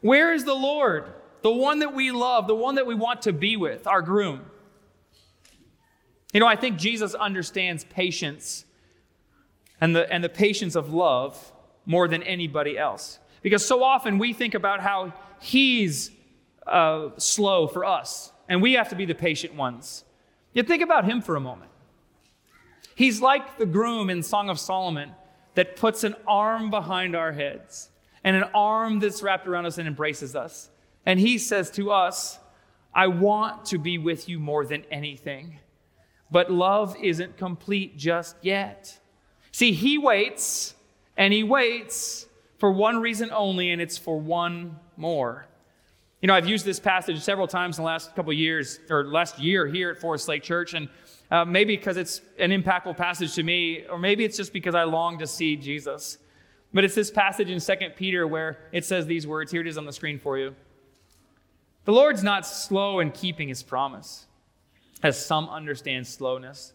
Where 0.00 0.32
is 0.32 0.44
the 0.44 0.54
Lord? 0.54 1.12
The 1.42 1.50
one 1.50 1.80
that 1.80 1.94
we 1.94 2.10
love, 2.10 2.46
the 2.46 2.54
one 2.54 2.76
that 2.76 2.86
we 2.86 2.94
want 2.94 3.22
to 3.22 3.32
be 3.32 3.56
with, 3.56 3.86
our 3.86 4.02
groom. 4.02 4.42
You 6.32 6.40
know, 6.40 6.46
I 6.46 6.56
think 6.56 6.78
Jesus 6.78 7.14
understands 7.14 7.84
patience 7.84 8.64
and 9.80 9.96
the, 9.96 10.12
and 10.12 10.22
the 10.22 10.28
patience 10.28 10.76
of 10.76 10.92
love 10.92 11.52
more 11.88 12.06
than 12.06 12.22
anybody 12.22 12.78
else. 12.78 13.18
Because 13.42 13.66
so 13.66 13.82
often 13.82 14.18
we 14.18 14.32
think 14.32 14.54
about 14.54 14.80
how 14.80 15.12
he's 15.40 16.12
uh, 16.66 17.08
slow 17.16 17.66
for 17.66 17.84
us, 17.84 18.30
and 18.48 18.62
we 18.62 18.74
have 18.74 18.90
to 18.90 18.94
be 18.94 19.06
the 19.06 19.14
patient 19.14 19.54
ones. 19.54 20.04
Yet 20.52 20.68
think 20.68 20.82
about 20.82 21.04
him 21.04 21.20
for 21.22 21.34
a 21.34 21.40
moment. 21.40 21.70
He's 22.94 23.20
like 23.20 23.58
the 23.58 23.66
groom 23.66 24.10
in 24.10 24.22
Song 24.22 24.50
of 24.50 24.60
Solomon 24.60 25.12
that 25.54 25.76
puts 25.76 26.04
an 26.04 26.14
arm 26.26 26.70
behind 26.70 27.16
our 27.16 27.32
heads 27.32 27.88
and 28.22 28.36
an 28.36 28.44
arm 28.54 29.00
that's 29.00 29.22
wrapped 29.22 29.46
around 29.46 29.66
us 29.66 29.78
and 29.78 29.88
embraces 29.88 30.36
us. 30.36 30.68
And 31.06 31.18
he 31.18 31.38
says 31.38 31.70
to 31.72 31.90
us, 31.90 32.38
I 32.92 33.06
want 33.06 33.64
to 33.66 33.78
be 33.78 33.96
with 33.96 34.28
you 34.28 34.38
more 34.38 34.66
than 34.66 34.84
anything. 34.90 35.60
But 36.30 36.50
love 36.50 36.96
isn't 37.00 37.38
complete 37.38 37.96
just 37.96 38.36
yet. 38.42 38.98
See, 39.52 39.72
he 39.72 39.96
waits 39.96 40.74
and 41.18 41.32
he 41.34 41.42
waits 41.42 42.26
for 42.56 42.72
one 42.72 43.00
reason 43.00 43.30
only, 43.30 43.70
and 43.70 43.82
it's 43.82 43.98
for 43.98 44.18
one 44.18 44.78
more. 44.96 45.46
You 46.22 46.28
know, 46.28 46.34
I've 46.34 46.48
used 46.48 46.64
this 46.64 46.80
passage 46.80 47.20
several 47.20 47.46
times 47.46 47.76
in 47.76 47.82
the 47.82 47.86
last 47.86 48.16
couple 48.16 48.32
years, 48.32 48.80
or 48.88 49.04
last 49.04 49.38
year 49.38 49.66
here 49.66 49.90
at 49.90 49.98
Forest 49.98 50.28
Lake 50.28 50.42
Church, 50.42 50.74
and 50.74 50.88
uh, 51.30 51.44
maybe 51.44 51.76
because 51.76 51.96
it's 51.96 52.22
an 52.38 52.50
impactful 52.50 52.96
passage 52.96 53.34
to 53.34 53.42
me, 53.42 53.84
or 53.90 53.98
maybe 53.98 54.24
it's 54.24 54.36
just 54.36 54.52
because 54.52 54.74
I 54.74 54.84
long 54.84 55.18
to 55.18 55.26
see 55.26 55.56
Jesus. 55.56 56.18
But 56.72 56.84
it's 56.84 56.94
this 56.94 57.10
passage 57.10 57.50
in 57.50 57.60
2 57.60 57.90
Peter 57.96 58.26
where 58.26 58.58
it 58.72 58.84
says 58.84 59.06
these 59.06 59.26
words. 59.26 59.50
Here 59.50 59.60
it 59.60 59.66
is 59.66 59.78
on 59.78 59.86
the 59.86 59.92
screen 59.92 60.18
for 60.18 60.38
you. 60.38 60.54
The 61.84 61.92
Lord's 61.92 62.22
not 62.22 62.46
slow 62.46 63.00
in 63.00 63.10
keeping 63.10 63.48
his 63.48 63.62
promise, 63.62 64.26
as 65.02 65.24
some 65.24 65.48
understand 65.48 66.06
slowness. 66.06 66.74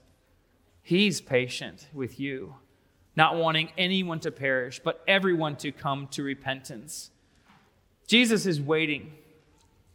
He's 0.82 1.22
patient 1.22 1.88
with 1.94 2.20
you, 2.20 2.56
not 3.16 3.36
wanting 3.36 3.70
anyone 3.78 4.20
to 4.22 4.32
perish, 4.32 4.80
but 4.84 5.04
everyone 5.08 5.56
to 5.58 5.72
come 5.72 6.08
to 6.08 6.24
repentance. 6.24 7.12
Jesus 8.08 8.46
is 8.46 8.60
waiting. 8.60 9.14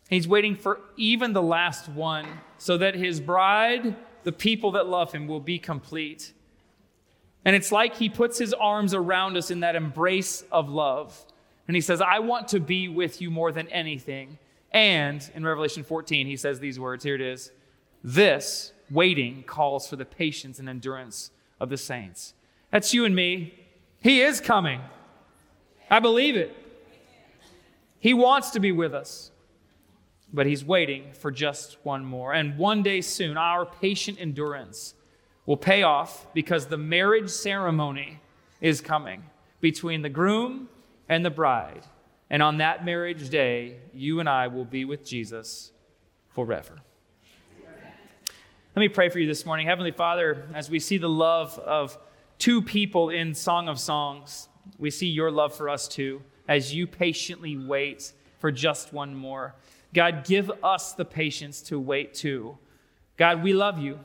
He's 0.09 0.29
waiting 0.29 0.57
for 0.57 0.81
even 0.97 1.33
the 1.33 1.43
last 1.43 1.89
one 1.89 2.27
so 2.59 2.79
that 2.79 2.95
his 2.95 3.21
bride, 3.21 3.95
the 4.25 4.33
people 4.33 4.73
that 4.73 4.87
love 4.87 5.13
him, 5.13 5.27
will 5.27 5.41
be 5.41 5.59
complete. 5.59 6.33
And 7.45 7.55
it's 7.55 7.73
like 7.73 7.97
he 7.97 8.09
puts 8.09 8.39
his 8.39 8.55
arms 8.55 8.95
around 8.95 9.37
us 9.37 9.51
in 9.51 9.61
that 9.61 9.77
embrace 9.77 10.43
of 10.51 10.69
love. 10.69 11.25
And 11.67 11.77
he 11.77 11.81
says, 11.81 12.01
I 12.01 12.21
want 12.21 12.49
to 12.49 12.61
be 12.61 12.89
with 12.89 13.21
you 13.21 13.31
more 13.31 13.53
than 13.53 13.69
anything. 13.69 14.39
And 14.71 15.29
in 15.35 15.45
Revelation 15.45 15.83
14, 15.83 16.27
he 16.27 16.37
says 16.37 16.61
these 16.61 16.81
words 16.81 17.05
here 17.05 17.15
it 17.15 17.21
is 17.21 17.53
this 18.03 18.73
waiting 18.91 19.43
calls 19.43 19.89
for 19.89 19.97
the 19.97 20.05
patience 20.05 20.59
and 20.59 20.69
endurance 20.69 21.31
of 21.61 21.69
the 21.69 21.77
saints. 21.77 22.35
That's 22.71 22.93
you 22.93 23.05
and 23.05 23.15
me. 23.15 23.55
He 24.01 24.21
is 24.21 24.41
coming. 24.41 24.81
I 25.91 26.01
believe 26.01 26.37
it. 26.37 26.55
He 27.99 28.15
wants 28.15 28.51
to 28.51 28.61
be 28.61 28.73
with 28.73 28.95
us, 28.95 29.31
but 30.33 30.47
he's 30.47 30.65
waiting 30.65 31.13
for 31.15 31.31
just 31.31 31.79
one 31.83 32.05
more. 32.05 32.33
And 32.33 32.57
one 32.57 32.83
day 32.83 33.01
soon, 33.01 33.37
our 33.37 33.67
patient 33.67 34.19
endurance 34.21 34.95
will 35.47 35.57
pay 35.57 35.83
off 35.83 36.27
because 36.35 36.67
the 36.67 36.77
marriage 36.77 37.31
ceremony 37.31 38.21
is 38.61 38.81
coming 38.81 39.25
between 39.61 40.03
the 40.03 40.09
groom 40.09 40.69
and 41.09 41.25
the 41.25 41.31
bride. 41.31 41.85
And 42.31 42.43
on 42.43 42.59
that 42.59 42.85
marriage 42.85 43.31
day, 43.31 43.79
you 43.95 44.21
and 44.21 44.29
I 44.29 44.49
will 44.49 44.67
be 44.67 44.85
with 44.85 45.05
Jesus 45.05 45.73
forever. 46.29 46.75
Let 48.77 48.81
me 48.81 48.89
pray 48.89 49.09
for 49.09 49.19
you 49.19 49.27
this 49.27 49.45
morning. 49.45 49.67
Heavenly 49.67 49.91
Father, 49.91 50.47
as 50.55 50.71
we 50.71 50.79
see 50.79 50.99
the 50.99 51.09
love 51.09 51.59
of 51.59 51.99
two 52.39 52.63
people 52.63 53.11
in 53.11 53.35
Song 53.35 53.69
of 53.69 53.79
Songs, 53.79 54.49
we 54.79 54.91
see 54.91 55.07
your 55.07 55.31
love 55.31 55.55
for 55.55 55.69
us 55.69 55.89
too, 55.89 56.23
as 56.47 56.75
you 56.75 56.87
patiently 56.87 57.57
wait 57.57 58.13
for 58.39 58.51
just 58.51 58.93
one 58.93 59.15
more. 59.15 59.55
God, 59.95 60.25
give 60.25 60.51
us 60.63 60.93
the 60.93 61.05
patience 61.05 61.61
to 61.63 61.79
wait 61.81 62.15
too. 62.15 62.59
God, 63.17 63.43
we 63.43 63.53
love 63.53 63.79
you, 63.79 63.99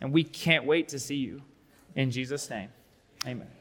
and 0.00 0.12
we 0.12 0.24
can't 0.24 0.64
wait 0.64 0.88
to 0.88 0.98
see 0.98 1.16
you. 1.16 1.42
In 1.94 2.10
Jesus' 2.10 2.50
name, 2.50 2.68
amen. 3.26 3.59